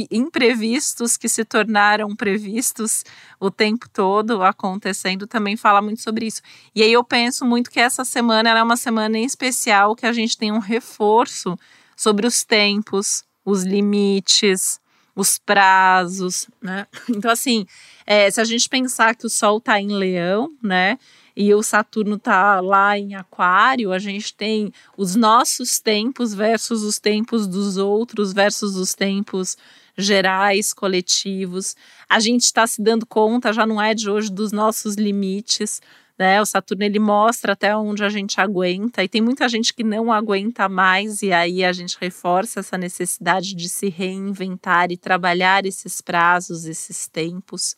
imprevistos 0.09 1.15
que 1.15 1.29
se 1.29 1.45
tornaram 1.45 2.15
previstos 2.15 3.03
o 3.39 3.51
tempo 3.51 3.87
todo 3.87 4.41
acontecendo, 4.41 5.27
também 5.27 5.55
fala 5.55 5.81
muito 5.81 6.01
sobre 6.01 6.25
isso. 6.25 6.41
E 6.73 6.81
aí 6.81 6.91
eu 6.91 7.03
penso 7.03 7.45
muito 7.45 7.69
que 7.69 7.79
essa 7.79 8.03
semana 8.03 8.49
é 8.49 8.63
uma 8.63 8.75
semana 8.75 9.19
em 9.19 9.25
especial 9.25 9.95
que 9.95 10.07
a 10.07 10.11
gente 10.11 10.35
tem 10.35 10.51
um 10.51 10.57
reforço 10.57 11.55
sobre 11.95 12.25
os 12.25 12.43
tempos, 12.43 13.23
os 13.45 13.63
limites, 13.63 14.79
os 15.15 15.37
prazos, 15.37 16.47
né? 16.59 16.87
Então 17.07 17.29
assim, 17.29 17.67
é, 18.03 18.31
se 18.31 18.41
a 18.41 18.43
gente 18.43 18.67
pensar 18.67 19.15
que 19.15 19.27
o 19.27 19.29
Sol 19.29 19.59
está 19.59 19.79
em 19.79 19.89
Leão, 19.89 20.51
né? 20.63 20.97
E 21.41 21.53
o 21.53 21.63
Saturno 21.63 22.17
está 22.17 22.59
lá 22.59 22.99
em 22.99 23.15
Aquário, 23.15 23.93
a 23.93 23.97
gente 23.97 24.33
tem 24.33 24.73
os 24.97 25.15
nossos 25.15 25.79
tempos 25.79 26.33
versus 26.33 26.83
os 26.83 26.99
tempos 26.99 27.47
dos 27.47 27.77
outros, 27.77 28.33
versus 28.33 28.75
os 28.75 28.93
tempos 28.93 29.55
gerais, 29.97 30.73
coletivos. 30.73 31.77
A 32.09 32.19
gente 32.19 32.41
está 32.41 32.67
se 32.67 32.81
dando 32.81 33.05
conta, 33.05 33.53
já 33.53 33.65
não 33.65 33.81
é 33.81 33.95
de 33.95 34.09
hoje, 34.09 34.29
dos 34.29 34.51
nossos 34.51 34.95
limites. 34.95 35.81
Né? 36.17 36.41
O 36.41 36.45
Saturno 36.45 36.83
ele 36.83 36.99
mostra 36.99 37.53
até 37.53 37.73
onde 37.73 38.03
a 38.03 38.09
gente 38.09 38.41
aguenta, 38.41 39.01
e 39.01 39.07
tem 39.07 39.21
muita 39.21 39.47
gente 39.47 39.73
que 39.73 39.81
não 39.81 40.11
aguenta 40.11 40.67
mais, 40.67 41.21
e 41.21 41.31
aí 41.31 41.63
a 41.63 41.71
gente 41.71 41.95
reforça 42.01 42.59
essa 42.59 42.77
necessidade 42.77 43.55
de 43.55 43.69
se 43.69 43.87
reinventar 43.87 44.91
e 44.91 44.97
trabalhar 44.97 45.65
esses 45.65 46.01
prazos, 46.01 46.65
esses 46.65 47.07
tempos. 47.07 47.77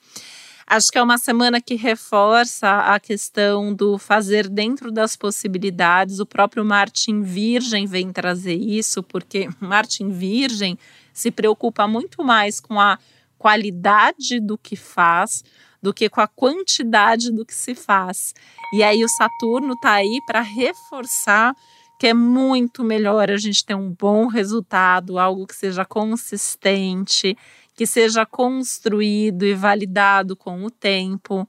Acho 0.73 0.89
que 0.89 0.97
é 0.97 1.03
uma 1.03 1.17
semana 1.17 1.59
que 1.59 1.75
reforça 1.75 2.79
a 2.79 2.97
questão 2.97 3.73
do 3.73 3.97
fazer 3.97 4.47
dentro 4.47 4.89
das 4.89 5.17
possibilidades. 5.17 6.21
O 6.21 6.25
próprio 6.25 6.63
Martin 6.63 7.23
Virgem 7.23 7.85
vem 7.85 8.09
trazer 8.13 8.55
isso, 8.55 9.03
porque 9.03 9.49
Martin 9.59 10.11
Virgem 10.11 10.79
se 11.11 11.29
preocupa 11.29 11.85
muito 11.89 12.23
mais 12.23 12.61
com 12.61 12.79
a 12.79 12.97
qualidade 13.37 14.39
do 14.39 14.57
que 14.57 14.77
faz 14.77 15.43
do 15.81 15.93
que 15.93 16.07
com 16.07 16.21
a 16.21 16.27
quantidade 16.27 17.31
do 17.31 17.45
que 17.45 17.53
se 17.53 17.75
faz. 17.75 18.33
E 18.71 18.81
aí 18.81 19.03
o 19.03 19.09
Saturno 19.09 19.73
está 19.73 19.93
aí 19.95 20.21
para 20.25 20.39
reforçar 20.39 21.53
que 22.01 22.07
é 22.07 22.15
muito 22.15 22.83
melhor 22.83 23.29
a 23.29 23.37
gente 23.37 23.63
ter 23.63 23.75
um 23.75 23.91
bom 23.91 24.25
resultado, 24.25 25.19
algo 25.19 25.45
que 25.45 25.55
seja 25.55 25.85
consistente, 25.85 27.37
que 27.75 27.85
seja 27.85 28.25
construído 28.25 29.43
e 29.43 29.53
validado 29.53 30.35
com 30.35 30.63
o 30.63 30.69
tempo, 30.69 31.47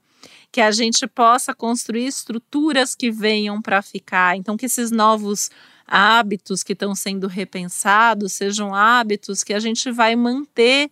que 0.51 0.61
a 0.61 0.71
gente 0.71 1.05
possa 1.07 1.53
construir 1.53 2.05
estruturas 2.05 2.95
que 2.95 3.11
venham 3.11 3.61
para 3.61 3.81
ficar. 3.81 4.37
Então, 4.37 4.55
que 4.55 4.65
esses 4.65 4.91
novos 4.91 5.49
hábitos 5.87 6.63
que 6.63 6.73
estão 6.73 6.95
sendo 6.95 7.27
repensados 7.27 8.33
sejam 8.33 8.73
hábitos 8.73 9.43
que 9.43 9.53
a 9.53 9.59
gente 9.59 9.91
vai 9.91 10.15
manter 10.15 10.89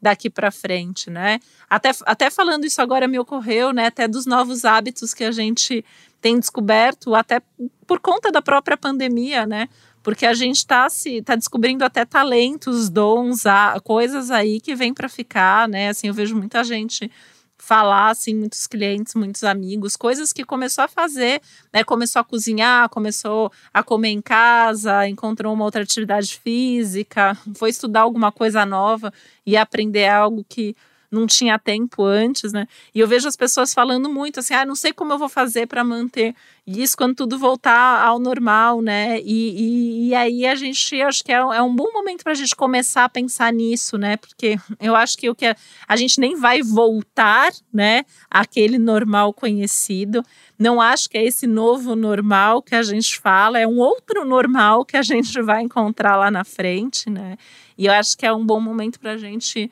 daqui 0.00 0.28
para 0.28 0.50
frente, 0.50 1.08
né? 1.08 1.38
Até, 1.70 1.92
até 2.04 2.28
falando 2.28 2.64
isso 2.64 2.82
agora 2.82 3.06
me 3.06 3.20
ocorreu, 3.20 3.72
né? 3.72 3.86
Até 3.86 4.08
dos 4.08 4.26
novos 4.26 4.64
hábitos 4.64 5.14
que 5.14 5.22
a 5.22 5.30
gente 5.30 5.84
tem 6.20 6.38
descoberto, 6.38 7.14
até 7.14 7.40
por 7.86 8.00
conta 8.00 8.32
da 8.32 8.42
própria 8.42 8.76
pandemia, 8.76 9.46
né? 9.46 9.68
Porque 10.02 10.26
a 10.26 10.34
gente 10.34 10.56
está 10.56 10.88
se 10.88 11.22
tá 11.22 11.36
descobrindo 11.36 11.84
até 11.84 12.04
talentos, 12.04 12.90
dons, 12.90 13.44
coisas 13.84 14.30
aí 14.30 14.60
que 14.60 14.74
vem 14.74 14.92
para 14.92 15.08
ficar, 15.08 15.68
né? 15.68 15.88
Assim, 15.88 16.08
eu 16.08 16.14
vejo 16.14 16.36
muita 16.36 16.64
gente 16.64 17.10
falar, 17.56 18.10
assim, 18.10 18.34
muitos 18.34 18.66
clientes, 18.66 19.14
muitos 19.14 19.44
amigos, 19.44 19.94
coisas 19.94 20.32
que 20.32 20.44
começou 20.44 20.82
a 20.82 20.88
fazer, 20.88 21.40
né? 21.72 21.84
Começou 21.84 22.18
a 22.18 22.24
cozinhar, 22.24 22.88
começou 22.88 23.52
a 23.72 23.84
comer 23.84 24.08
em 24.08 24.20
casa, 24.20 25.06
encontrou 25.06 25.54
uma 25.54 25.64
outra 25.64 25.82
atividade 25.82 26.40
física, 26.42 27.38
foi 27.54 27.70
estudar 27.70 28.00
alguma 28.00 28.32
coisa 28.32 28.66
nova 28.66 29.12
e 29.46 29.56
aprender 29.56 30.08
algo 30.08 30.44
que 30.48 30.74
não 31.12 31.26
tinha 31.26 31.58
tempo 31.58 32.02
antes, 32.02 32.52
né? 32.52 32.66
E 32.94 32.98
eu 32.98 33.06
vejo 33.06 33.28
as 33.28 33.36
pessoas 33.36 33.74
falando 33.74 34.08
muito 34.08 34.40
assim, 34.40 34.54
ah, 34.54 34.64
não 34.64 34.74
sei 34.74 34.92
como 34.92 35.12
eu 35.12 35.18
vou 35.18 35.28
fazer 35.28 35.66
para 35.66 35.84
manter 35.84 36.34
isso 36.66 36.96
quando 36.96 37.16
tudo 37.16 37.38
voltar 37.38 38.02
ao 38.02 38.18
normal, 38.18 38.80
né? 38.80 39.20
E, 39.20 39.26
e, 39.26 40.08
e 40.08 40.14
aí 40.14 40.46
a 40.46 40.54
gente, 40.54 41.02
acho 41.02 41.22
que 41.22 41.30
é, 41.30 41.36
é 41.36 41.60
um 41.60 41.74
bom 41.74 41.92
momento 41.92 42.22
para 42.22 42.32
a 42.32 42.36
gente 42.36 42.56
começar 42.56 43.04
a 43.04 43.08
pensar 43.08 43.52
nisso, 43.52 43.98
né? 43.98 44.16
Porque 44.16 44.56
eu 44.80 44.96
acho 44.96 45.18
que 45.18 45.28
o 45.28 45.34
que 45.34 45.46
a, 45.46 45.56
a 45.86 45.96
gente 45.96 46.18
nem 46.18 46.34
vai 46.34 46.62
voltar, 46.62 47.52
né? 47.72 48.04
Aquele 48.30 48.78
normal 48.78 49.34
conhecido. 49.34 50.24
Não 50.58 50.80
acho 50.80 51.10
que 51.10 51.18
é 51.18 51.24
esse 51.24 51.46
novo 51.46 51.94
normal 51.94 52.62
que 52.62 52.74
a 52.74 52.82
gente 52.82 53.18
fala, 53.20 53.58
é 53.58 53.66
um 53.66 53.78
outro 53.78 54.24
normal 54.24 54.84
que 54.84 54.96
a 54.96 55.02
gente 55.02 55.42
vai 55.42 55.62
encontrar 55.62 56.16
lá 56.16 56.30
na 56.30 56.44
frente, 56.44 57.10
né? 57.10 57.36
E 57.76 57.86
eu 57.86 57.92
acho 57.92 58.16
que 58.16 58.24
é 58.24 58.32
um 58.32 58.46
bom 58.46 58.60
momento 58.60 58.98
para 59.00 59.12
a 59.12 59.16
gente 59.16 59.70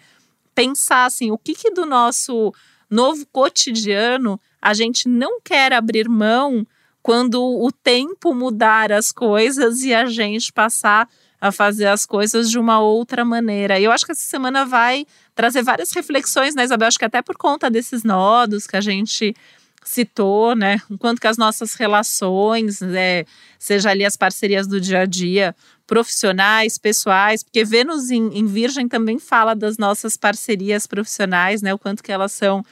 pensar 0.60 1.06
assim, 1.06 1.30
o 1.30 1.38
que, 1.38 1.54
que 1.54 1.70
do 1.70 1.86
nosso 1.86 2.52
novo 2.90 3.24
cotidiano 3.32 4.38
a 4.60 4.74
gente 4.74 5.08
não 5.08 5.40
quer 5.40 5.72
abrir 5.72 6.06
mão 6.06 6.66
quando 7.02 7.42
o 7.42 7.72
tempo 7.72 8.34
mudar 8.34 8.92
as 8.92 9.10
coisas 9.10 9.82
e 9.82 9.94
a 9.94 10.04
gente 10.04 10.52
passar 10.52 11.08
a 11.40 11.50
fazer 11.50 11.86
as 11.86 12.04
coisas 12.04 12.50
de 12.50 12.58
uma 12.58 12.78
outra 12.80 13.24
maneira. 13.24 13.78
E 13.80 13.84
eu 13.84 13.92
acho 13.92 14.04
que 14.04 14.12
essa 14.12 14.26
semana 14.26 14.66
vai 14.66 15.06
trazer 15.34 15.62
várias 15.62 15.90
reflexões, 15.92 16.54
né, 16.54 16.64
Isabel? 16.64 16.88
Acho 16.88 16.98
que 16.98 17.06
até 17.06 17.22
por 17.22 17.38
conta 17.38 17.70
desses 17.70 18.04
nodos 18.04 18.66
que 18.66 18.76
a 18.76 18.82
gente 18.82 19.34
citou, 19.82 20.54
né? 20.54 20.82
Enquanto 20.90 21.20
que 21.20 21.26
as 21.26 21.38
nossas 21.38 21.72
relações, 21.72 22.82
né, 22.82 23.24
seja 23.58 23.88
ali 23.88 24.04
as 24.04 24.16
parcerias 24.16 24.66
do 24.66 24.78
dia 24.78 25.00
a 25.00 25.06
dia, 25.06 25.56
profissionais, 25.90 26.78
pessoais, 26.78 27.42
porque 27.42 27.64
Vênus 27.64 28.12
em, 28.12 28.38
em 28.38 28.46
Virgem 28.46 28.86
também 28.86 29.18
fala 29.18 29.56
das 29.56 29.76
nossas 29.76 30.16
parcerias 30.16 30.86
profissionais, 30.86 31.62
né? 31.62 31.74
O 31.74 31.78
quanto 31.78 32.00
que 32.00 32.12
elas 32.12 32.30
são 32.30 32.64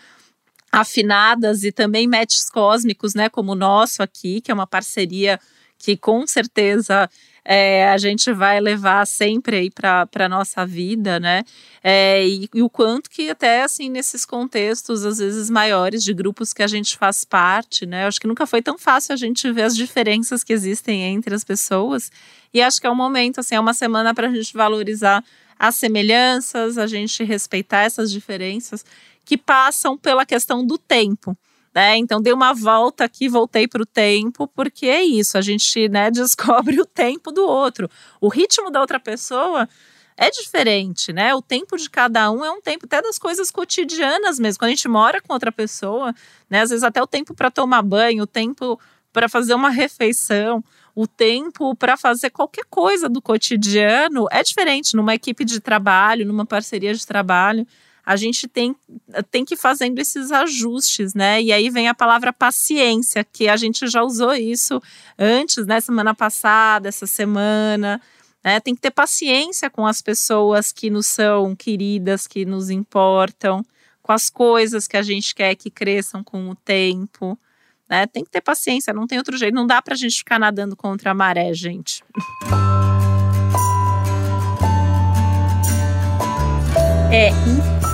afinadas 0.70 1.64
e 1.64 1.72
também 1.72 2.06
matches 2.06 2.48
cósmicos, 2.48 3.14
né, 3.14 3.28
como 3.28 3.52
o 3.52 3.56
nosso 3.56 4.04
aqui, 4.04 4.40
que 4.40 4.52
é 4.52 4.54
uma 4.54 4.68
parceria 4.68 5.40
que 5.76 5.96
com 5.96 6.28
certeza 6.28 7.10
é, 7.44 7.88
a 7.88 7.96
gente 7.96 8.32
vai 8.32 8.60
levar 8.60 9.06
sempre 9.06 9.56
aí 9.56 9.70
para 9.70 10.08
a 10.14 10.28
nossa 10.28 10.66
vida, 10.66 11.18
né? 11.18 11.44
É, 11.82 12.26
e, 12.26 12.48
e, 12.54 12.62
o 12.62 12.68
quanto 12.68 13.08
que 13.08 13.30
até 13.30 13.62
assim 13.62 13.88
nesses 13.88 14.24
contextos 14.24 15.04
às 15.04 15.18
vezes 15.18 15.48
maiores 15.48 16.02
de 16.02 16.12
grupos 16.12 16.52
que 16.52 16.62
a 16.62 16.66
gente 16.66 16.96
faz 16.96 17.24
parte, 17.24 17.86
né? 17.86 18.04
Eu 18.04 18.08
acho 18.08 18.20
que 18.20 18.26
nunca 18.26 18.46
foi 18.46 18.60
tão 18.60 18.76
fácil 18.76 19.14
a 19.14 19.16
gente 19.16 19.50
ver 19.50 19.62
as 19.62 19.76
diferenças 19.76 20.44
que 20.44 20.52
existem 20.52 21.02
entre 21.02 21.34
as 21.34 21.44
pessoas 21.44 22.10
e 22.52 22.60
acho 22.60 22.80
que 22.80 22.86
é 22.86 22.90
um 22.90 22.94
momento 22.94 23.40
assim, 23.40 23.54
é 23.54 23.60
uma 23.60 23.74
semana 23.74 24.14
para 24.14 24.28
a 24.28 24.34
gente 24.34 24.52
valorizar 24.52 25.24
as 25.58 25.74
semelhanças, 25.74 26.78
a 26.78 26.86
gente 26.86 27.24
respeitar 27.24 27.82
essas 27.82 28.10
diferenças 28.10 28.84
que 29.24 29.36
passam 29.36 29.98
pela 29.98 30.24
questão 30.24 30.64
do 30.64 30.78
tempo. 30.78 31.36
Né? 31.74 31.96
Então 31.96 32.20
dei 32.20 32.32
uma 32.32 32.52
volta 32.52 33.04
aqui, 33.04 33.28
voltei 33.28 33.68
para 33.68 33.82
o 33.82 33.86
tempo, 33.86 34.48
porque 34.48 34.86
é 34.86 35.02
isso, 35.02 35.36
a 35.36 35.40
gente 35.40 35.88
né, 35.88 36.10
descobre 36.12 36.80
o 36.80 36.86
tempo 36.86 37.30
do 37.30 37.44
outro. 37.46 37.88
O 38.20 38.28
ritmo 38.28 38.70
da 38.70 38.80
outra 38.80 38.98
pessoa 38.98 39.68
é 40.16 40.30
diferente, 40.30 41.12
né? 41.12 41.32
O 41.32 41.40
tempo 41.40 41.76
de 41.76 41.88
cada 41.88 42.28
um 42.32 42.44
é 42.44 42.50
um 42.50 42.60
tempo 42.60 42.86
até 42.86 43.00
das 43.00 43.18
coisas 43.20 43.52
cotidianas 43.52 44.36
mesmo. 44.38 44.58
Quando 44.58 44.70
a 44.70 44.74
gente 44.74 44.88
mora 44.88 45.22
com 45.22 45.32
outra 45.32 45.52
pessoa, 45.52 46.12
né? 46.50 46.62
Às 46.62 46.70
vezes 46.70 46.82
até 46.82 47.00
o 47.00 47.06
tempo 47.06 47.34
para 47.34 47.52
tomar 47.52 47.82
banho, 47.82 48.24
o 48.24 48.26
tempo 48.26 48.80
para 49.12 49.28
fazer 49.28 49.54
uma 49.54 49.70
refeição, 49.70 50.62
o 50.92 51.06
tempo 51.06 51.74
para 51.76 51.96
fazer 51.96 52.30
qualquer 52.30 52.64
coisa 52.68 53.08
do 53.08 53.22
cotidiano 53.22 54.26
é 54.32 54.42
diferente 54.42 54.96
numa 54.96 55.14
equipe 55.14 55.44
de 55.44 55.60
trabalho, 55.60 56.26
numa 56.26 56.44
parceria 56.44 56.92
de 56.92 57.06
trabalho 57.06 57.64
a 58.08 58.16
gente 58.16 58.48
tem, 58.48 58.74
tem 59.30 59.44
que 59.44 59.52
ir 59.52 59.58
fazendo 59.58 59.98
esses 59.98 60.32
ajustes, 60.32 61.12
né? 61.12 61.42
E 61.42 61.52
aí 61.52 61.68
vem 61.68 61.88
a 61.88 61.94
palavra 61.94 62.32
paciência, 62.32 63.22
que 63.22 63.50
a 63.50 63.54
gente 63.54 63.86
já 63.86 64.02
usou 64.02 64.32
isso 64.32 64.80
antes, 65.18 65.66
né? 65.66 65.78
Semana 65.78 66.14
passada, 66.14 66.88
essa 66.88 67.06
semana. 67.06 68.00
Né? 68.42 68.60
Tem 68.60 68.74
que 68.74 68.80
ter 68.80 68.92
paciência 68.92 69.68
com 69.68 69.86
as 69.86 70.00
pessoas 70.00 70.72
que 70.72 70.88
nos 70.88 71.06
são 71.06 71.54
queridas, 71.54 72.26
que 72.26 72.46
nos 72.46 72.70
importam, 72.70 73.62
com 74.00 74.12
as 74.12 74.30
coisas 74.30 74.88
que 74.88 74.96
a 74.96 75.02
gente 75.02 75.34
quer 75.34 75.54
que 75.54 75.68
cresçam 75.68 76.24
com 76.24 76.48
o 76.48 76.54
tempo. 76.54 77.38
Né? 77.90 78.06
Tem 78.06 78.24
que 78.24 78.30
ter 78.30 78.40
paciência, 78.40 78.90
não 78.94 79.06
tem 79.06 79.18
outro 79.18 79.36
jeito. 79.36 79.54
Não 79.54 79.66
dá 79.66 79.82
para 79.82 79.92
a 79.92 79.98
gente 79.98 80.16
ficar 80.16 80.38
nadando 80.38 80.74
contra 80.74 81.10
a 81.10 81.14
maré, 81.14 81.52
gente. 81.52 82.02
É, 87.12 87.30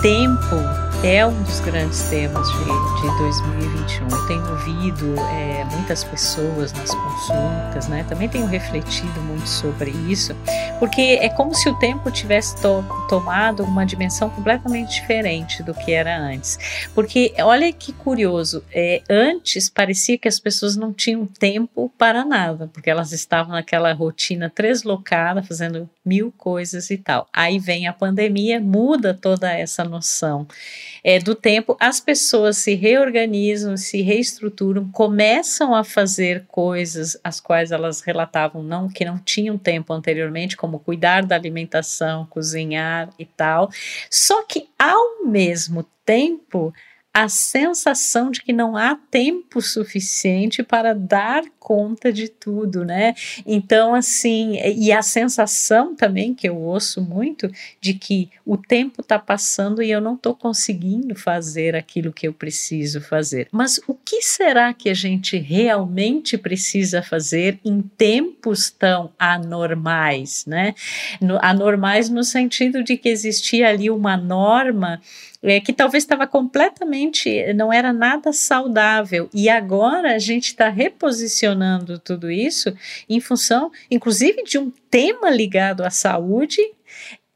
tempo 0.05 0.57
é 1.03 1.25
um 1.25 1.41
dos 1.41 1.59
grandes 1.61 1.99
temas 2.09 2.47
de, 2.47 2.94
de 3.09 3.17
2021. 3.19 4.07
Eu 4.09 4.27
tenho 4.27 4.49
ouvido 4.49 5.15
é, 5.19 5.63
muitas 5.65 6.03
pessoas 6.03 6.73
nas 6.73 6.89
consultas, 6.89 7.87
né? 7.87 8.03
Também 8.09 8.27
tenho 8.27 8.45
refletido 8.45 9.21
muito 9.21 9.47
sobre 9.47 9.91
isso, 10.09 10.35
porque 10.79 11.19
é 11.21 11.29
como 11.29 11.53
se 11.53 11.69
o 11.69 11.75
tempo 11.77 12.09
tivesse 12.09 12.59
to 12.61 12.83
tomado 13.07 13.63
uma 13.63 13.85
dimensão 13.85 14.29
completamente 14.29 14.99
diferente 14.99 15.61
do 15.61 15.73
que 15.73 15.91
era 15.91 16.17
antes. 16.17 16.57
Porque 16.95 17.33
olha 17.39 17.71
que 17.71 17.93
curioso, 17.93 18.63
é, 18.71 19.03
antes 19.09 19.69
parecia 19.69 20.17
que 20.17 20.27
as 20.27 20.39
pessoas 20.39 20.75
não 20.75 20.91
tinham 20.91 21.25
tempo 21.25 21.91
para 21.97 22.25
nada, 22.25 22.67
porque 22.73 22.89
elas 22.89 23.11
estavam 23.11 23.53
naquela 23.53 23.93
rotina 23.93 24.51
deslocada, 24.55 25.43
fazendo 25.43 25.87
mil 26.03 26.33
coisas 26.35 26.89
e 26.89 26.97
tal. 26.97 27.27
Aí 27.31 27.59
vem 27.59 27.87
a 27.87 27.93
pandemia, 27.93 28.59
muda 28.59 29.13
toda 29.13 29.51
essa 29.51 29.83
noção 29.83 30.47
é, 31.07 31.19
do 31.19 31.35
tempo, 31.35 31.77
as 31.79 31.99
pessoas 31.99 32.57
se 32.57 32.73
reorganizam, 32.73 33.77
se 33.77 34.01
reestruturam, 34.01 34.89
começam 34.91 35.75
a 35.75 35.83
fazer 35.83 36.45
coisas 36.47 37.15
as 37.23 37.39
quais 37.39 37.71
elas 37.71 38.01
relatavam 38.01 38.63
não 38.63 38.89
que 38.89 39.05
não 39.05 39.19
tinham 39.19 39.55
tempo 39.55 39.93
anteriormente, 39.93 40.57
como 40.57 40.79
cuidar 40.79 41.23
da 41.23 41.35
alimentação, 41.35 42.25
cozinhar 42.25 43.11
e 43.19 43.25
tal. 43.25 43.69
Só 44.09 44.43
que 44.47 44.67
ao 44.79 45.27
mesmo 45.27 45.85
tempo, 46.03 46.73
a 47.15 47.29
sensação 47.29 48.29
de 48.29 48.41
que 48.41 48.51
não 48.51 48.75
há 48.75 48.93
tempo 49.09 49.61
suficiente 49.61 50.61
para 50.61 50.93
dar 50.93 51.45
conta 51.57 52.11
de 52.11 52.27
tudo, 52.27 52.83
né? 52.83 53.15
Então, 53.45 53.95
assim, 53.95 54.59
e 54.75 54.91
a 54.91 55.01
sensação 55.01 55.95
também 55.95 56.33
que 56.35 56.49
eu 56.49 56.57
ouço 56.57 57.01
muito 57.01 57.49
de 57.79 57.93
que 57.93 58.29
o 58.45 58.57
tempo 58.57 58.99
está 58.99 59.17
passando 59.17 59.81
e 59.81 59.89
eu 59.89 60.01
não 60.01 60.15
estou 60.15 60.35
conseguindo 60.35 61.15
fazer 61.15 61.73
aquilo 61.73 62.11
que 62.11 62.27
eu 62.27 62.33
preciso 62.33 62.99
fazer. 62.99 63.47
Mas 63.49 63.79
o 63.87 63.93
que 63.93 64.21
será 64.21 64.73
que 64.73 64.89
a 64.89 64.93
gente 64.93 65.37
realmente 65.37 66.37
precisa 66.37 67.01
fazer 67.01 67.59
em 67.63 67.81
tempos 67.81 68.69
tão 68.69 69.09
anormais, 69.17 70.45
né? 70.45 70.75
No, 71.21 71.39
anormais 71.41 72.09
no 72.09 72.25
sentido 72.25 72.83
de 72.83 72.97
que 72.97 73.07
existia 73.07 73.69
ali 73.69 73.89
uma 73.89 74.17
norma 74.17 75.01
é, 75.45 75.59
que 75.59 75.71
talvez 75.71 76.03
estava 76.03 76.25
completamente, 76.25 77.53
não 77.53 77.71
era 77.71 77.93
nada 77.93 78.33
saudável. 78.33 79.29
E 79.33 79.47
agora 79.47 80.15
a 80.15 80.19
gente 80.19 80.47
está 80.47 80.69
reposicionando 80.69 81.99
tudo 81.99 82.31
isso 82.31 82.75
em 83.07 83.19
função, 83.19 83.71
inclusive, 83.89 84.43
de 84.43 84.57
um 84.57 84.71
tema 84.89 85.29
ligado 85.29 85.81
à 85.81 85.89
saúde 85.89 86.61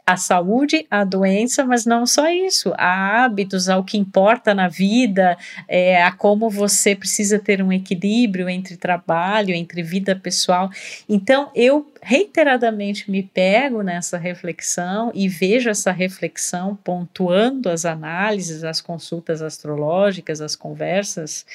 a 0.10 0.18
saúde, 0.18 0.88
a 0.90 1.04
doença, 1.04 1.64
mas 1.64 1.86
não 1.86 2.04
só 2.08 2.28
isso, 2.32 2.74
há 2.80 3.24
hábitos, 3.24 3.70
ao 3.70 3.84
que 3.84 3.96
importa 3.96 4.56
na 4.56 4.68
vida, 4.68 5.38
é, 5.68 6.02
a 6.02 6.12
como 6.12 6.50
você 6.50 6.96
precisa 6.96 7.38
ter 7.38 7.62
um 7.62 7.72
equilíbrio 7.72 8.50
entre 8.50 8.76
trabalho, 8.76 9.54
entre 9.54 9.84
vida 9.84 10.16
pessoal. 10.16 10.72
Então, 11.08 11.52
eu 11.54 11.94
reiteradamente 12.02 13.12
me 13.12 13.22
pego 13.22 13.84
nessa 13.84 14.18
reflexão 14.18 15.12
e 15.14 15.30
vejo 15.30 15.70
essa 15.70 15.92
reflexão 15.92 16.76
pontuando 16.84 17.70
as 17.70 17.86
análises, 17.86 18.64
as 18.64 18.82
consultas 18.82 19.44
astrológicas, 19.44 20.42
as 20.42 20.56
conversas 20.56 21.46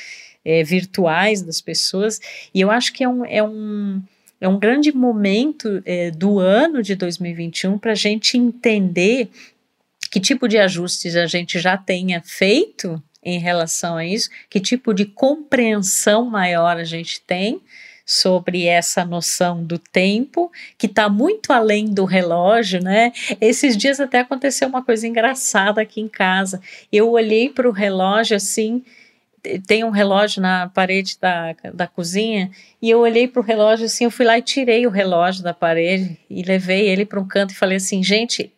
é, 0.45 0.63
virtuais 0.63 1.43
das 1.43 1.61
pessoas, 1.61 2.21
e 2.55 2.61
eu 2.61 2.71
acho 2.71 2.93
que 2.93 3.03
é 3.03 3.09
um. 3.09 3.25
É 3.25 3.43
um 3.43 4.01
é 4.41 4.49
um 4.49 4.59
grande 4.59 4.93
momento 4.93 5.83
é, 5.85 6.11
do 6.11 6.39
ano 6.39 6.83
de 6.83 6.95
2021 6.95 7.79
para 7.79 7.93
a 7.93 7.97
gente 7.97 8.37
entender 8.37 9.31
que 10.11 10.21
tipo 10.21 10.47
de 10.47 10.59
ajustes 10.59 11.17
a 11.17 11.27
gente 11.27 11.59
já 11.59 11.77
tenha 11.77 12.23
feito 12.23 13.03
em 13.23 13.39
relação 13.39 13.97
a 13.97 14.05
isso, 14.05 14.29
que 14.51 14.61
tipo 14.61 14.93
de 14.93 15.07
compreensão 15.07 16.27
maior 16.27 16.77
a 16.77 16.85
gente 16.85 17.21
tem 17.23 17.61
sobre 18.07 18.67
essa 18.67 19.05
noção 19.05 19.65
do 19.65 19.79
tempo, 19.79 20.53
que 20.77 20.87
está 20.87 21.09
muito 21.09 21.53
além 21.53 21.87
do 21.87 22.05
relógio, 22.05 22.83
né? 22.83 23.13
Esses 23.41 23.77
dias 23.77 23.99
até 23.99 24.21
aconteceu 24.21 24.69
uma 24.69 24.85
coisa 24.85 25.09
engraçada 25.09 25.81
aqui 25.81 26.01
em 26.01 26.09
casa. 26.09 26.61
Eu 26.93 27.11
olhei 27.11 27.49
para 27.49 27.69
o 27.69 27.73
relógio 27.73 28.37
assim 28.37 28.83
tem 29.67 29.85
um 29.85 29.91
relógio 29.91 30.41
na 30.41 30.69
parede 30.69 31.19
da, 31.21 31.55
da 31.75 31.87
cozinha 31.87 32.51
e 32.81 32.89
eu 32.89 33.01
olhei 33.01 33.29
para 33.29 33.41
o 33.41 33.45
relógio 33.45 33.87
assim, 33.87 34.05
eu 34.05 34.11
fui 34.11 34.25
lá 34.25 34.39
e 34.39 34.43
tirei 34.43 34.87
o 34.87 34.91
relógio 34.91 35.43
da 35.43 35.53
parede 35.53 36.19
e 36.31 36.43
levei 36.43 36.89
ele 36.89 37.05
para 37.05 37.21
um 37.21 37.27
canto 37.27 37.51
e 37.51 37.57
falei 37.57 37.77
assim, 37.77 38.03
gente, 38.03 38.54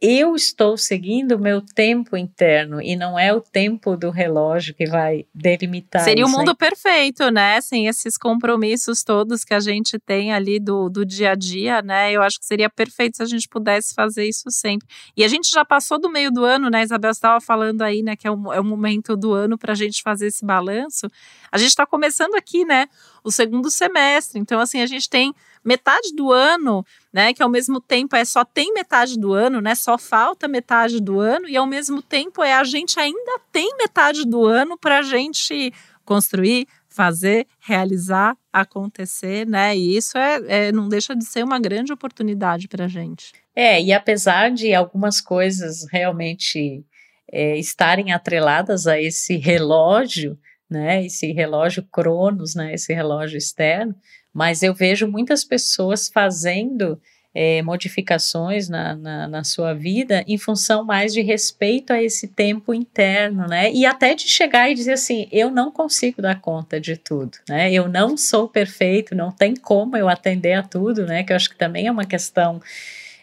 eu 0.00 0.34
estou 0.34 0.78
seguindo 0.78 1.32
o 1.32 1.38
meu 1.38 1.60
tempo 1.60 2.16
interno 2.16 2.80
e 2.80 2.96
não 2.96 3.18
é 3.18 3.34
o 3.34 3.40
tempo 3.40 3.98
do 3.98 4.08
relógio 4.08 4.74
que 4.74 4.86
vai 4.86 5.26
delimitar. 5.34 6.02
Seria 6.02 6.24
o 6.24 6.28
um 6.28 6.32
mundo 6.32 6.56
perfeito, 6.56 7.30
né? 7.30 7.60
Sem 7.60 7.86
esses 7.86 8.16
compromissos 8.16 9.04
todos 9.04 9.44
que 9.44 9.52
a 9.52 9.60
gente 9.60 9.98
tem 9.98 10.32
ali 10.32 10.58
do, 10.58 10.88
do 10.88 11.04
dia 11.04 11.32
a 11.32 11.34
dia, 11.34 11.82
né? 11.82 12.10
Eu 12.12 12.22
acho 12.22 12.40
que 12.40 12.46
seria 12.46 12.70
perfeito 12.70 13.18
se 13.18 13.22
a 13.22 13.26
gente 13.26 13.46
pudesse 13.46 13.92
fazer 13.92 14.26
isso 14.26 14.50
sempre. 14.50 14.88
E 15.14 15.22
a 15.22 15.28
gente 15.28 15.50
já 15.50 15.66
passou 15.66 16.00
do 16.00 16.08
meio 16.08 16.30
do 16.30 16.44
ano, 16.44 16.70
né? 16.70 16.82
Isabel 16.82 17.10
estava 17.10 17.38
falando 17.38 17.82
aí, 17.82 18.02
né? 18.02 18.16
Que 18.16 18.26
é 18.26 18.30
o, 18.30 18.52
é 18.54 18.60
o 18.60 18.64
momento 18.64 19.14
do 19.14 19.34
ano 19.34 19.58
para 19.58 19.72
a 19.72 19.76
gente 19.76 20.02
fazer 20.02 20.28
esse 20.28 20.46
balanço. 20.46 21.08
A 21.52 21.58
gente 21.58 21.68
está 21.68 21.84
começando 21.84 22.34
aqui, 22.36 22.64
né? 22.64 22.86
O 23.24 23.30
segundo 23.30 23.70
semestre. 23.70 24.38
Então, 24.38 24.60
assim, 24.60 24.80
a 24.80 24.86
gente 24.86 25.08
tem 25.08 25.34
metade 25.64 26.14
do 26.14 26.32
ano, 26.32 26.84
né, 27.12 27.34
que 27.34 27.42
ao 27.42 27.48
mesmo 27.48 27.80
tempo 27.80 28.16
é 28.16 28.24
só 28.24 28.44
tem 28.44 28.72
metade 28.72 29.18
do 29.18 29.32
ano, 29.32 29.60
né, 29.60 29.74
só 29.74 29.98
falta 29.98 30.48
metade 30.48 31.00
do 31.00 31.20
ano 31.20 31.48
e 31.48 31.56
ao 31.56 31.66
mesmo 31.66 32.00
tempo 32.00 32.42
é 32.42 32.54
a 32.54 32.64
gente 32.64 32.98
ainda 32.98 33.38
tem 33.52 33.76
metade 33.76 34.24
do 34.24 34.46
ano 34.46 34.78
para 34.78 35.00
a 35.00 35.02
gente 35.02 35.72
construir, 36.04 36.66
fazer, 36.88 37.46
realizar, 37.60 38.36
acontecer, 38.52 39.46
né? 39.46 39.76
E 39.76 39.96
isso 39.96 40.18
é, 40.18 40.68
é 40.68 40.72
não 40.72 40.88
deixa 40.88 41.14
de 41.14 41.24
ser 41.24 41.44
uma 41.44 41.60
grande 41.60 41.92
oportunidade 41.92 42.66
para 42.66 42.86
a 42.86 42.88
gente. 42.88 43.32
É, 43.54 43.80
e 43.80 43.92
apesar 43.92 44.50
de 44.50 44.74
algumas 44.74 45.20
coisas 45.20 45.86
realmente 45.90 46.84
é, 47.30 47.56
estarem 47.58 48.12
atreladas 48.12 48.88
a 48.88 49.00
esse 49.00 49.36
relógio, 49.36 50.36
né? 50.70 51.04
Esse 51.04 51.32
relógio 51.32 51.82
Cronos, 51.90 52.54
né? 52.54 52.74
Esse 52.74 52.92
relógio 52.94 53.36
externo, 53.36 53.94
mas 54.32 54.62
eu 54.62 54.72
vejo 54.72 55.08
muitas 55.08 55.44
pessoas 55.44 56.08
fazendo 56.08 57.00
é, 57.34 57.62
modificações 57.62 58.68
na, 58.68 58.94
na, 58.96 59.28
na, 59.28 59.44
sua 59.44 59.72
vida 59.72 60.24
em 60.26 60.36
função 60.36 60.84
mais 60.84 61.12
de 61.12 61.20
respeito 61.20 61.92
a 61.92 62.02
esse 62.02 62.26
tempo 62.28 62.74
interno, 62.74 63.46
né? 63.46 63.72
E 63.72 63.86
até 63.86 64.14
de 64.14 64.28
chegar 64.28 64.70
e 64.70 64.74
dizer 64.74 64.94
assim: 64.94 65.28
eu 65.30 65.50
não 65.50 65.70
consigo 65.70 66.20
dar 66.20 66.40
conta 66.40 66.80
de 66.80 66.96
tudo, 66.96 67.38
né? 67.48 67.72
Eu 67.72 67.88
não 67.88 68.16
sou 68.16 68.48
perfeito, 68.48 69.14
não 69.14 69.30
tem 69.30 69.54
como 69.54 69.96
eu 69.96 70.08
atender 70.08 70.54
a 70.54 70.62
tudo, 70.62 71.06
né? 71.06 71.22
Que 71.22 71.32
eu 71.32 71.36
acho 71.36 71.50
que 71.50 71.56
também 71.56 71.86
é 71.86 71.90
uma 71.90 72.04
questão 72.04 72.60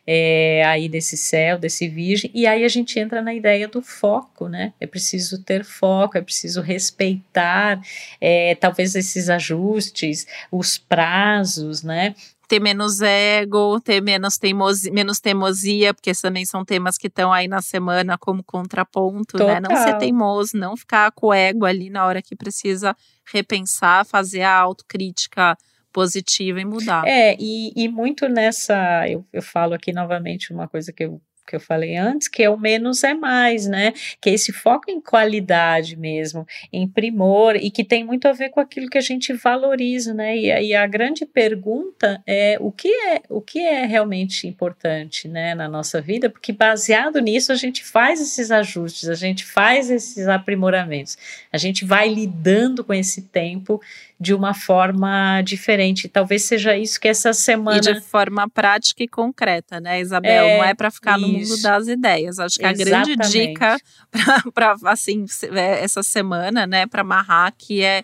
é, 0.07 0.63
aí 0.65 0.87
desse 0.87 1.17
céu, 1.17 1.59
desse 1.59 1.89
virgem, 1.89 2.31
e 2.33 2.47
aí 2.47 2.63
a 2.63 2.69
gente 2.69 2.97
entra 2.97 3.21
na 3.21 3.33
ideia 3.33 3.67
do 3.67 3.81
foco, 3.81 4.47
né? 4.47 4.71
É 4.79 4.87
preciso 4.87 5.43
ter 5.43 5.65
foco, 5.65 6.17
é 6.17 6.21
preciso 6.21 6.61
respeitar, 6.61 7.81
é, 8.21 8.55
talvez 8.55 8.95
esses 8.95 9.29
ajustes, 9.29 10.25
os 10.49 10.77
prazos, 10.77 11.83
né? 11.83 12.15
ter 12.47 12.61
menos 12.61 13.01
ego, 13.01 13.79
ter 13.81 14.01
menos 14.01 14.37
teimosia, 14.37 14.91
menos 14.91 15.19
teimosia, 15.19 15.93
porque 15.93 16.13
também 16.13 16.45
são 16.45 16.63
temas 16.63 16.97
que 16.97 17.07
estão 17.07 17.33
aí 17.33 17.45
na 17.47 17.61
semana 17.61 18.17
como 18.17 18.41
contraponto, 18.41 19.37
Total. 19.37 19.47
né? 19.47 19.59
Não 19.59 19.75
ser 19.75 19.97
teimoso, 19.97 20.55
não 20.55 20.77
ficar 20.77 21.11
com 21.11 21.27
o 21.27 21.33
ego 21.33 21.65
ali 21.65 21.89
na 21.89 22.05
hora 22.05 22.21
que 22.21 22.37
precisa 22.37 22.95
repensar, 23.25 24.05
fazer 24.05 24.43
a 24.43 24.55
autocrítica 24.55 25.57
positiva 25.97 26.61
e 26.61 26.65
mudar. 26.65 27.07
É, 27.07 27.35
e, 27.39 27.73
e 27.75 27.87
muito 27.89 28.29
nessa, 28.29 29.09
eu, 29.09 29.25
eu 29.33 29.41
falo 29.41 29.73
aqui 29.73 29.91
novamente 29.91 30.53
uma 30.53 30.67
coisa 30.67 30.93
que 30.93 31.03
eu 31.03 31.19
que 31.47 31.55
eu 31.55 31.59
falei 31.61 31.95
antes, 31.95 32.27
que 32.27 32.43
é 32.43 32.49
o 32.49 32.57
menos 32.57 33.05
é 33.05 33.13
mais, 33.13 33.65
né? 33.67 33.93
Que 34.19 34.29
é 34.29 34.33
esse 34.33 34.51
foco 34.51 34.91
em 34.91 34.99
qualidade 34.99 35.95
mesmo, 35.95 36.45
em 36.73 36.85
primor, 36.85 37.55
e 37.55 37.71
que 37.71 37.85
tem 37.85 38.03
muito 38.03 38.27
a 38.27 38.33
ver 38.33 38.49
com 38.49 38.59
aquilo 38.59 38.89
que 38.89 38.97
a 38.97 39.01
gente 39.01 39.31
valoriza, 39.31 40.13
né? 40.13 40.35
E, 40.35 40.47
e 40.47 40.75
a 40.75 40.85
grande 40.85 41.25
pergunta 41.25 42.21
é 42.27 42.57
o 42.59 42.69
que 42.69 42.89
é 42.89 43.21
o 43.29 43.39
que 43.39 43.59
é 43.59 43.85
realmente 43.85 44.45
importante, 44.45 45.29
né, 45.29 45.55
na 45.55 45.69
nossa 45.69 46.01
vida, 46.01 46.29
porque 46.29 46.51
baseado 46.51 47.21
nisso 47.21 47.53
a 47.53 47.55
gente 47.55 47.81
faz 47.81 48.19
esses 48.19 48.51
ajustes, 48.51 49.07
a 49.07 49.15
gente 49.15 49.45
faz 49.45 49.89
esses 49.89 50.27
aprimoramentos, 50.27 51.17
a 51.49 51.57
gente 51.57 51.85
vai 51.85 52.09
lidando 52.09 52.83
com 52.83 52.93
esse 52.93 53.21
tempo 53.21 53.79
de 54.19 54.33
uma 54.33 54.53
forma 54.53 55.41
diferente. 55.43 56.09
Talvez 56.09 56.43
seja 56.43 56.75
isso 56.75 56.99
que 56.99 57.07
essa 57.07 57.33
semana. 57.33 57.77
E 57.77 57.81
de 57.81 58.01
forma 58.01 58.49
prática 58.49 59.03
e 59.03 59.07
concreta, 59.07 59.79
né, 59.79 60.01
Isabel? 60.01 60.45
É, 60.45 60.57
Não 60.57 60.63
é 60.63 60.73
para 60.73 60.89
ficar 60.89 61.19
isso. 61.19 61.27
no 61.27 61.33
mundo 61.33 61.61
das 61.61 61.87
ideias. 61.87 62.39
Acho 62.39 62.57
que 62.57 62.65
Exatamente. 62.65 63.11
a 63.11 63.15
grande 63.15 63.31
dica 63.31 63.77
para, 64.53 64.75
assim, 64.85 65.25
é, 65.53 65.83
essa 65.83 66.01
semana, 66.01 66.65
né, 66.65 66.87
para 66.87 67.01
amarrar, 67.01 67.53
que 67.55 67.83
é 67.83 68.03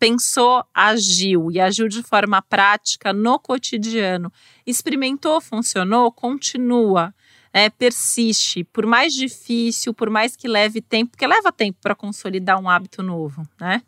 pensou, 0.00 0.64
agiu 0.74 1.50
e 1.52 1.60
agiu 1.60 1.86
de 1.86 2.02
forma 2.02 2.40
prática 2.40 3.12
no 3.12 3.38
cotidiano. 3.38 4.32
Experimentou, 4.66 5.40
funcionou, 5.42 6.10
continua. 6.10 7.14
É, 7.52 7.68
persiste, 7.68 8.64
por 8.64 8.86
mais 8.86 9.12
difícil, 9.12 9.92
por 9.92 10.08
mais 10.08 10.36
que 10.36 10.46
leve 10.48 10.80
tempo, 10.80 11.10
porque 11.10 11.26
leva 11.26 11.52
tempo 11.52 11.78
para 11.82 11.96
consolidar 11.96 12.60
um 12.60 12.70
hábito 12.70 13.02
novo, 13.02 13.42
né? 13.60 13.82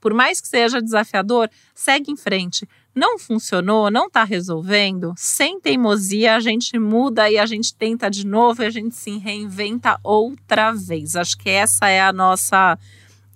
Por 0.00 0.14
mais 0.14 0.40
que 0.40 0.48
seja 0.48 0.82
desafiador, 0.82 1.50
segue 1.74 2.10
em 2.10 2.16
frente. 2.16 2.68
Não 2.94 3.18
funcionou, 3.18 3.90
não 3.90 4.06
está 4.06 4.24
resolvendo, 4.24 5.14
sem 5.16 5.60
teimosia 5.60 6.34
a 6.34 6.40
gente 6.40 6.78
muda 6.78 7.30
e 7.30 7.38
a 7.38 7.46
gente 7.46 7.74
tenta 7.74 8.10
de 8.10 8.26
novo 8.26 8.62
e 8.62 8.66
a 8.66 8.70
gente 8.70 8.94
se 8.96 9.18
reinventa 9.18 10.00
outra 10.02 10.72
vez. 10.72 11.14
Acho 11.14 11.38
que 11.38 11.48
essa 11.48 11.88
é 11.88 12.00
a 12.00 12.12
nossa 12.12 12.76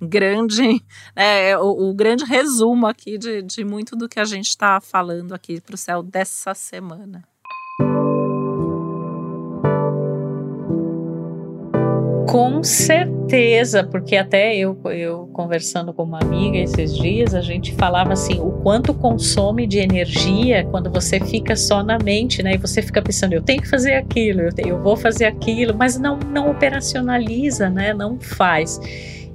grande, 0.01 0.85
é, 1.15 1.57
o, 1.57 1.91
o, 1.91 1.95
grande 1.95 2.25
resumo 2.25 2.87
aqui 2.87 3.17
de, 3.17 3.43
de 3.43 3.65
muito 3.65 3.95
do 3.95 4.09
que 4.09 4.19
a 4.19 4.25
gente 4.25 4.49
está 4.49 4.81
falando 4.81 5.33
aqui 5.33 5.61
para 5.61 5.75
o 5.75 5.79
céu 5.79 6.03
dessa 6.03 6.55
semana. 6.55 7.23
Com 12.33 12.63
certeza, 12.63 13.85
porque 13.85 14.17
até 14.17 14.57
eu, 14.57 14.81
eu 14.87 15.29
conversando 15.35 15.93
com 15.93 16.03
uma 16.03 16.19
amiga 16.19 16.57
esses 16.57 16.97
dias, 16.97 17.35
a 17.35 17.43
gente 17.43 17.75
falava 17.75 18.15
assim, 18.15 18.41
o 18.41 18.53
quanto 18.63 18.95
consome 18.95 19.67
de 19.67 19.79
energia 19.79 20.65
quando 20.65 20.91
você 20.91 21.21
fica 21.21 21.55
só 21.55 21.83
na 21.83 21.99
mente, 21.99 22.43
né? 22.43 22.55
E 22.55 22.57
você 22.57 22.81
fica 22.81 23.03
pensando, 23.03 23.35
eu 23.35 23.43
tenho 23.43 23.61
que 23.61 23.69
fazer 23.69 23.93
aquilo, 23.93 24.41
eu, 24.41 24.51
tenho, 24.51 24.69
eu 24.71 24.83
vou 24.83 24.97
fazer 24.97 25.27
aquilo, 25.27 25.77
mas 25.77 25.99
não, 25.99 26.17
não 26.17 26.51
operacionaliza, 26.51 27.69
né? 27.69 27.93
Não 27.93 28.19
faz. 28.19 28.81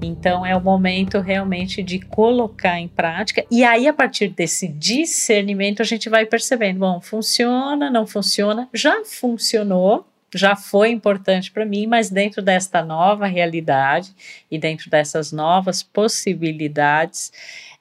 Então 0.01 0.43
é 0.43 0.55
o 0.55 0.61
momento 0.61 1.19
realmente 1.19 1.83
de 1.83 1.99
colocar 1.99 2.79
em 2.79 2.87
prática. 2.87 3.45
E 3.51 3.63
aí, 3.63 3.87
a 3.87 3.93
partir 3.93 4.29
desse 4.29 4.67
discernimento, 4.67 5.83
a 5.83 5.85
gente 5.85 6.09
vai 6.09 6.25
percebendo: 6.25 6.79
bom, 6.79 6.99
funciona, 6.99 7.91
não 7.91 8.07
funciona, 8.07 8.67
já 8.73 9.05
funcionou, 9.05 10.03
já 10.37 10.55
foi 10.55 10.91
importante 10.91 11.51
para 11.51 11.65
mim, 11.65 11.87
mas 11.87 12.09
dentro 12.09 12.41
desta 12.41 12.83
nova 12.83 13.25
realidade 13.25 14.13
e 14.49 14.57
dentro 14.57 14.89
dessas 14.89 15.31
novas 15.31 15.83
possibilidades, 15.83 17.31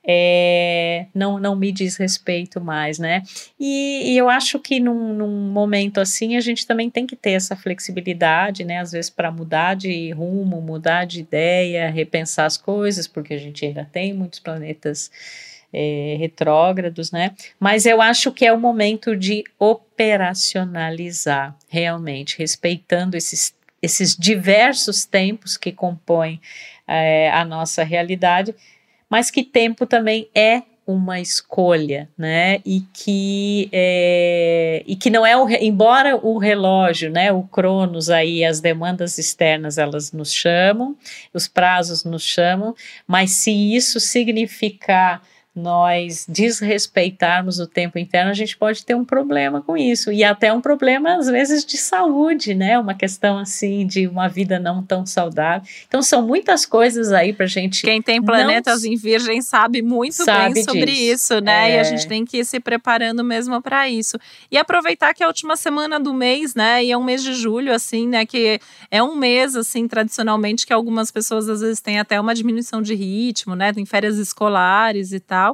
é, 0.09 1.07
não, 1.13 1.39
não 1.41 1.57
me 1.57 1.73
diz 1.73 1.97
respeito 1.97 2.61
mais, 2.61 2.97
né? 2.97 3.25
E, 3.59 4.13
e 4.13 4.17
eu 4.17 4.29
acho 4.31 4.61
que 4.61 4.79
num, 4.79 5.13
num, 5.13 5.51
momento 5.51 6.01
assim 6.01 6.37
a 6.37 6.41
gente 6.41 6.65
também 6.65 6.89
tem 6.89 7.07
que 7.07 7.17
ter 7.17 7.33
essa 7.33 7.57
flexibilidade, 7.57 8.65
né? 8.65 8.79
Às 8.79 8.93
vezes 8.93 9.11
para 9.11 9.33
mudar 9.33 9.75
de 9.75 10.13
rumo, 10.13 10.61
mudar 10.63 11.07
de 11.07 11.21
ideia, 11.21 11.91
repensar 11.91 12.47
as 12.47 12.57
coisas, 12.57 13.09
porque 13.09 13.35
a 13.35 13.39
gente 13.39 13.67
ainda 13.67 13.85
tem 13.85 14.15
muitos 14.15 14.39
planetas 14.39 15.11
é, 15.79 16.17
retrógrados, 16.19 17.13
né? 17.13 17.33
Mas 17.61 17.85
eu 17.85 18.01
acho 18.01 18.33
que 18.33 18.47
é 18.47 18.53
o 18.53 18.59
momento 18.59 19.15
de 19.15 19.45
operacionalizar 19.59 21.55
realmente, 21.69 22.39
respeitando 22.39 23.15
esses, 23.15 23.55
esses 23.83 24.17
diversos 24.17 25.05
tempos 25.05 25.59
que 25.59 25.71
compõem 25.71 26.41
é, 26.89 27.31
a 27.31 27.45
nossa 27.45 27.85
realidade, 27.85 28.55
mas 29.11 29.31
que 29.31 29.45
tempo 29.45 29.85
também 29.85 30.31
é 30.35 30.63
uma 30.87 31.21
escolha, 31.21 32.09
né? 32.17 32.61
E 32.65 32.81
que 32.95 33.69
é, 33.73 34.85
e 34.87 34.95
que 34.95 35.11
não 35.11 35.27
é 35.27 35.37
o 35.37 35.49
embora 35.51 36.17
o 36.17 36.39
relógio, 36.39 37.11
né? 37.11 37.33
O 37.33 37.43
Cronos 37.43 38.09
aí, 38.09 38.45
as 38.45 38.61
demandas 38.61 39.19
externas 39.19 39.79
elas 39.79 40.13
nos 40.13 40.33
chamam, 40.33 40.97
os 41.35 41.49
prazos 41.49 42.05
nos 42.05 42.23
chamam, 42.23 42.75
mas 43.07 43.33
se 43.33 43.51
isso 43.51 43.99
significar 43.99 45.21
nós 45.57 46.27
desrespeitarmos 46.29 47.59
o 47.59 47.67
tempo 47.67 47.99
interno, 47.99 48.31
a 48.31 48.35
gente 48.35 48.57
pode 48.57 48.85
ter 48.85 48.95
um 48.95 49.05
problema 49.05 49.63
com 49.63 49.75
isso. 49.75 50.13
E 50.13 50.23
até 50.23 50.53
um 50.53 50.61
problema, 50.61 51.15
às 51.15 51.29
vezes, 51.29 51.65
de 51.65 51.79
saúde, 51.79 52.55
né? 52.55 52.79
Uma 52.79 52.93
questão 52.93 53.39
assim 53.39 53.87
de 53.87 54.07
uma 54.07 54.29
vida 54.29 54.61
não 54.61 54.83
tão 54.83 55.07
saudável. 55.07 55.67
Então, 55.89 56.03
são 56.03 56.21
muitas 56.21 56.67
coisas 56.67 57.11
aí 57.11 57.33
pra 57.33 57.47
gente. 57.47 57.83
Quem 57.83 58.03
tem 58.03 58.23
planetas 58.23 58.83
não... 58.83 58.93
em 58.93 58.97
Virgem 58.97 59.41
sabe 59.41 59.81
muito 59.81 60.25
sabe 60.25 60.55
bem 60.55 60.65
sobre 60.65 60.85
disso, 60.85 61.35
isso 61.35 61.41
né? 61.41 61.71
É... 61.71 61.77
E 61.77 61.79
a 61.79 61.85
gente 61.85 62.07
tem 62.07 62.25
que 62.25 62.39
ir 62.39 62.45
se 62.45 62.61
preparando 62.61 63.25
mesmo 63.25 63.61
para 63.63 63.89
isso. 63.89 64.19
E 64.51 64.59
aproveitar 64.59 65.15
que 65.15 65.23
é 65.23 65.27
a 65.27 65.29
última 65.29 65.57
semana 65.57 65.99
do 65.99 66.13
mês, 66.13 66.55
né? 66.55 66.85
E 66.85 66.93
é 66.93 66.99
um 66.99 67.05
mês 67.05 67.23
de 67.23 67.33
julho, 67.33 67.73
assim, 67.73 68.07
né? 68.07 68.27
Que 68.27 68.61
é 68.91 69.03
um 69.03 69.17
mês, 69.17 69.57
assim, 69.57 69.89
tradicionalmente, 69.89 70.67
que 70.67 70.73
algumas 70.73 71.11
pessoas 71.11 71.49
às 71.49 71.63
vezes 71.63 71.81
têm 71.81 71.99
até 71.99 72.21
uma 72.21 72.35
diminuição 72.35 72.83
de 72.83 72.95
ritmo, 72.95 73.55
né? 73.55 73.73
Tem 73.73 73.87
férias 73.87 74.19
escolares 74.19 75.13
e 75.13 75.21
tal 75.21 75.46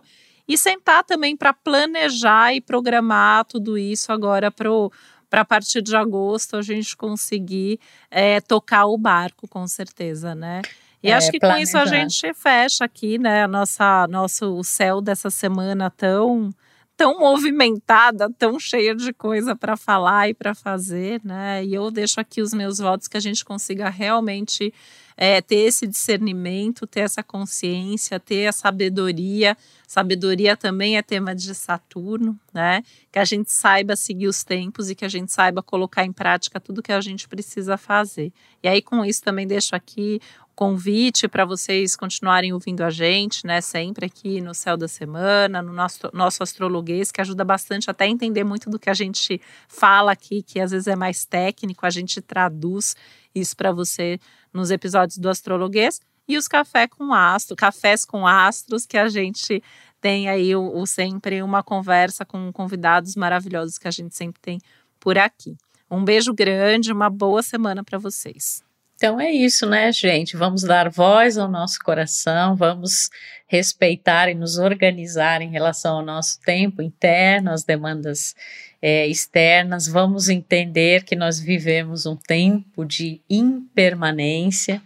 e 0.47 0.57
sentar 0.57 1.05
também 1.05 1.37
para 1.37 1.53
planejar 1.53 2.55
e 2.55 2.61
programar 2.61 3.45
tudo 3.45 3.77
isso 3.77 4.13
agora 4.13 4.51
pro 4.51 4.91
para 5.29 5.41
a 5.41 5.45
partir 5.47 5.81
de 5.81 5.97
agosto 5.97 6.59
a 6.59 6.63
gente 6.63 6.95
conseguir 6.95 7.81
é, 8.11 8.39
tocar 8.39 8.85
o 8.85 8.99
barco, 8.99 9.49
com 9.49 9.67
certeza, 9.67 10.35
né? 10.35 10.61
E 11.03 11.09
é, 11.09 11.15
acho 11.15 11.31
que 11.31 11.39
planejar. 11.39 11.57
com 11.57 11.63
isso 11.63 11.79
a 11.79 11.87
gente 11.87 12.35
fecha 12.35 12.85
aqui, 12.85 13.17
né, 13.17 13.45
a 13.45 13.49
nossa, 13.49 14.07
nosso 14.09 14.55
o 14.55 14.63
céu 14.63 15.01
dessa 15.01 15.31
semana 15.31 15.91
tão 15.91 16.53
tão 16.97 17.19
movimentada, 17.19 18.31
tão 18.39 18.61
cheia 18.61 18.95
de 18.95 19.13
coisa 19.13 19.57
para 19.57 19.77
falar 19.77 20.29
e 20.29 20.35
para 20.35 20.55
fazer, 20.55 21.21
né? 21.25 21.65
E 21.65 21.75
eu 21.75 21.91
deixo 21.91 22.21
aqui 22.21 22.41
os 22.43 22.53
meus 22.53 22.79
votos 22.79 23.09
que 23.09 23.17
a 23.17 23.21
gente 23.21 23.45
consiga 23.45 23.89
realmente 23.89 24.73
é, 25.17 25.41
ter 25.41 25.57
esse 25.57 25.87
discernimento, 25.87 26.87
ter 26.87 27.01
essa 27.01 27.23
consciência, 27.23 28.19
ter 28.19 28.47
a 28.47 28.53
sabedoria. 28.53 29.57
Sabedoria 29.87 30.57
também 30.57 30.97
é 30.97 31.03
tema 31.03 31.35
de 31.35 31.55
Saturno, 31.55 32.39
né? 32.53 32.83
Que 33.11 33.19
a 33.19 33.25
gente 33.25 33.53
saiba 33.53 33.95
seguir 33.95 34.27
os 34.27 34.43
tempos 34.43 34.91
e 34.91 34.95
que 34.95 35.05
a 35.05 35.09
gente 35.09 35.33
saiba 35.33 35.63
colocar 35.63 36.05
em 36.05 36.13
prática 36.13 36.61
tudo 36.61 36.83
que 36.83 36.93
a 36.93 37.01
gente 37.01 37.29
precisa 37.29 37.77
fazer. 37.77 38.33
E 38.63 38.69
aí, 38.69 38.81
com 38.81 39.05
isso, 39.05 39.23
também 39.23 39.47
deixo 39.47 39.75
aqui 39.75 40.21
convite 40.55 41.27
para 41.29 41.45
vocês 41.45 41.97
continuarem 41.97 42.53
ouvindo 42.53 42.83
a 42.83 42.91
gente, 42.91 43.47
né? 43.47 43.61
Sempre 43.61 44.07
aqui 44.07 44.41
no 44.41 44.55
Céu 44.55 44.77
da 44.77 44.87
Semana, 44.87 45.63
no 45.63 45.73
nosso, 45.73 46.11
nosso 46.13 46.43
astrologuês, 46.43 47.11
que 47.11 47.21
ajuda 47.21 47.45
bastante 47.45 47.91
até 47.91 48.05
a 48.05 48.09
entender 48.09 48.45
muito 48.45 48.69
do 48.69 48.79
que 48.79 48.91
a 48.91 48.95
gente 48.95 49.41
fala 49.69 50.13
aqui, 50.13 50.43
que 50.43 50.61
às 50.61 50.71
vezes 50.71 50.87
é 50.87 50.97
mais 50.97 51.25
técnico, 51.25 51.87
a 51.87 51.91
gente 51.91 52.21
traduz 52.21 52.95
isso 53.35 53.57
para 53.57 53.73
você 53.73 54.19
nos 54.53 54.71
episódios 54.71 55.19
do 55.19 55.29
astrologuês. 55.29 56.01
E 56.29 56.37
os 56.37 56.47
café 56.47 56.87
com 56.87 57.13
astro, 57.13 57.57
cafés 57.57 58.05
com 58.05 58.27
astros, 58.27 58.87
que 58.87 58.97
a 58.97 59.09
gente 59.09 59.63
tem 60.01 60.29
aí 60.29 60.55
o, 60.55 60.79
o 60.79 60.87
sempre 60.87 61.43
uma 61.43 61.63
conversa 61.63 62.25
com 62.25 62.53
convidados 62.53 63.17
maravilhosos 63.17 63.79
que 63.79 63.89
a 63.89 63.91
gente 63.91 64.15
sempre 64.15 64.41
tem 64.41 64.61
por 65.01 65.19
aqui. 65.19 65.57
Um 65.91 66.05
beijo 66.05 66.33
grande, 66.33 66.93
uma 66.93 67.11
boa 67.11 67.43
semana 67.43 67.83
para 67.85 67.99
vocês. 67.99 68.63
Então 69.03 69.21
é 69.21 69.33
isso, 69.33 69.67
né, 69.67 69.91
gente? 69.91 70.37
Vamos 70.37 70.63
dar 70.63 70.89
voz 70.89 71.37
ao 71.37 71.51
nosso 71.51 71.81
coração, 71.81 72.55
vamos 72.55 73.11
respeitar 73.49 74.29
e 74.29 74.35
nos 74.35 74.59
organizar 74.59 75.43
em 75.43 75.51
relação 75.51 75.97
ao 75.97 76.05
nosso 76.05 76.41
tempo 76.43 76.81
interno, 76.81 77.51
às 77.51 77.65
demandas 77.65 78.37
é, 78.81 79.05
externas, 79.09 79.89
vamos 79.89 80.29
entender 80.29 81.03
que 81.03 81.17
nós 81.17 81.41
vivemos 81.41 82.07
um 82.07 82.15
tempo 82.15 82.85
de 82.85 83.21
impermanência 83.29 84.81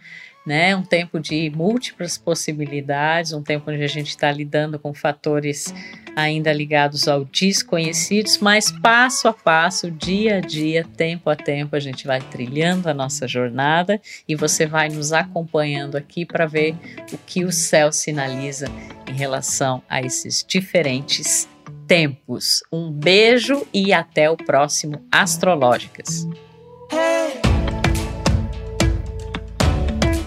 né? 0.47 0.73
Um 0.73 0.81
tempo 0.81 1.19
de 1.19 1.51
múltiplas 1.53 2.17
possibilidades, 2.17 3.33
um 3.33 3.43
tempo 3.43 3.69
onde 3.69 3.83
a 3.83 3.87
gente 3.87 4.07
está 4.07 4.31
lidando 4.31 4.79
com 4.79 4.93
fatores 4.93 5.73
ainda 6.15 6.53
ligados 6.53 7.05
ao 7.05 7.25
desconhecidos, 7.25 8.37
mas 8.37 8.71
passo 8.71 9.27
a 9.27 9.33
passo, 9.33 9.91
dia 9.91 10.37
a 10.37 10.39
dia, 10.39 10.85
tempo 10.95 11.29
a 11.29 11.35
tempo, 11.35 11.75
a 11.75 11.79
gente 11.81 12.07
vai 12.07 12.21
trilhando 12.21 12.89
a 12.89 12.93
nossa 12.93 13.27
jornada 13.27 14.01
e 14.25 14.35
você 14.35 14.65
vai 14.65 14.87
nos 14.87 15.11
acompanhando 15.11 15.97
aqui 15.97 16.25
para 16.25 16.45
ver 16.45 16.75
o 17.11 17.17
que 17.17 17.43
o 17.43 17.51
céu 17.51 17.91
sinaliza 17.91 18.67
em 19.05 19.13
relação 19.13 19.83
a 19.89 20.01
esses 20.01 20.45
diferentes 20.47 21.47
tempos. 21.85 22.63
Um 22.71 22.89
beijo 22.89 23.67
e 23.73 23.91
até 23.91 24.29
o 24.29 24.37
próximo 24.37 25.05
Astrológicas. 25.11 26.25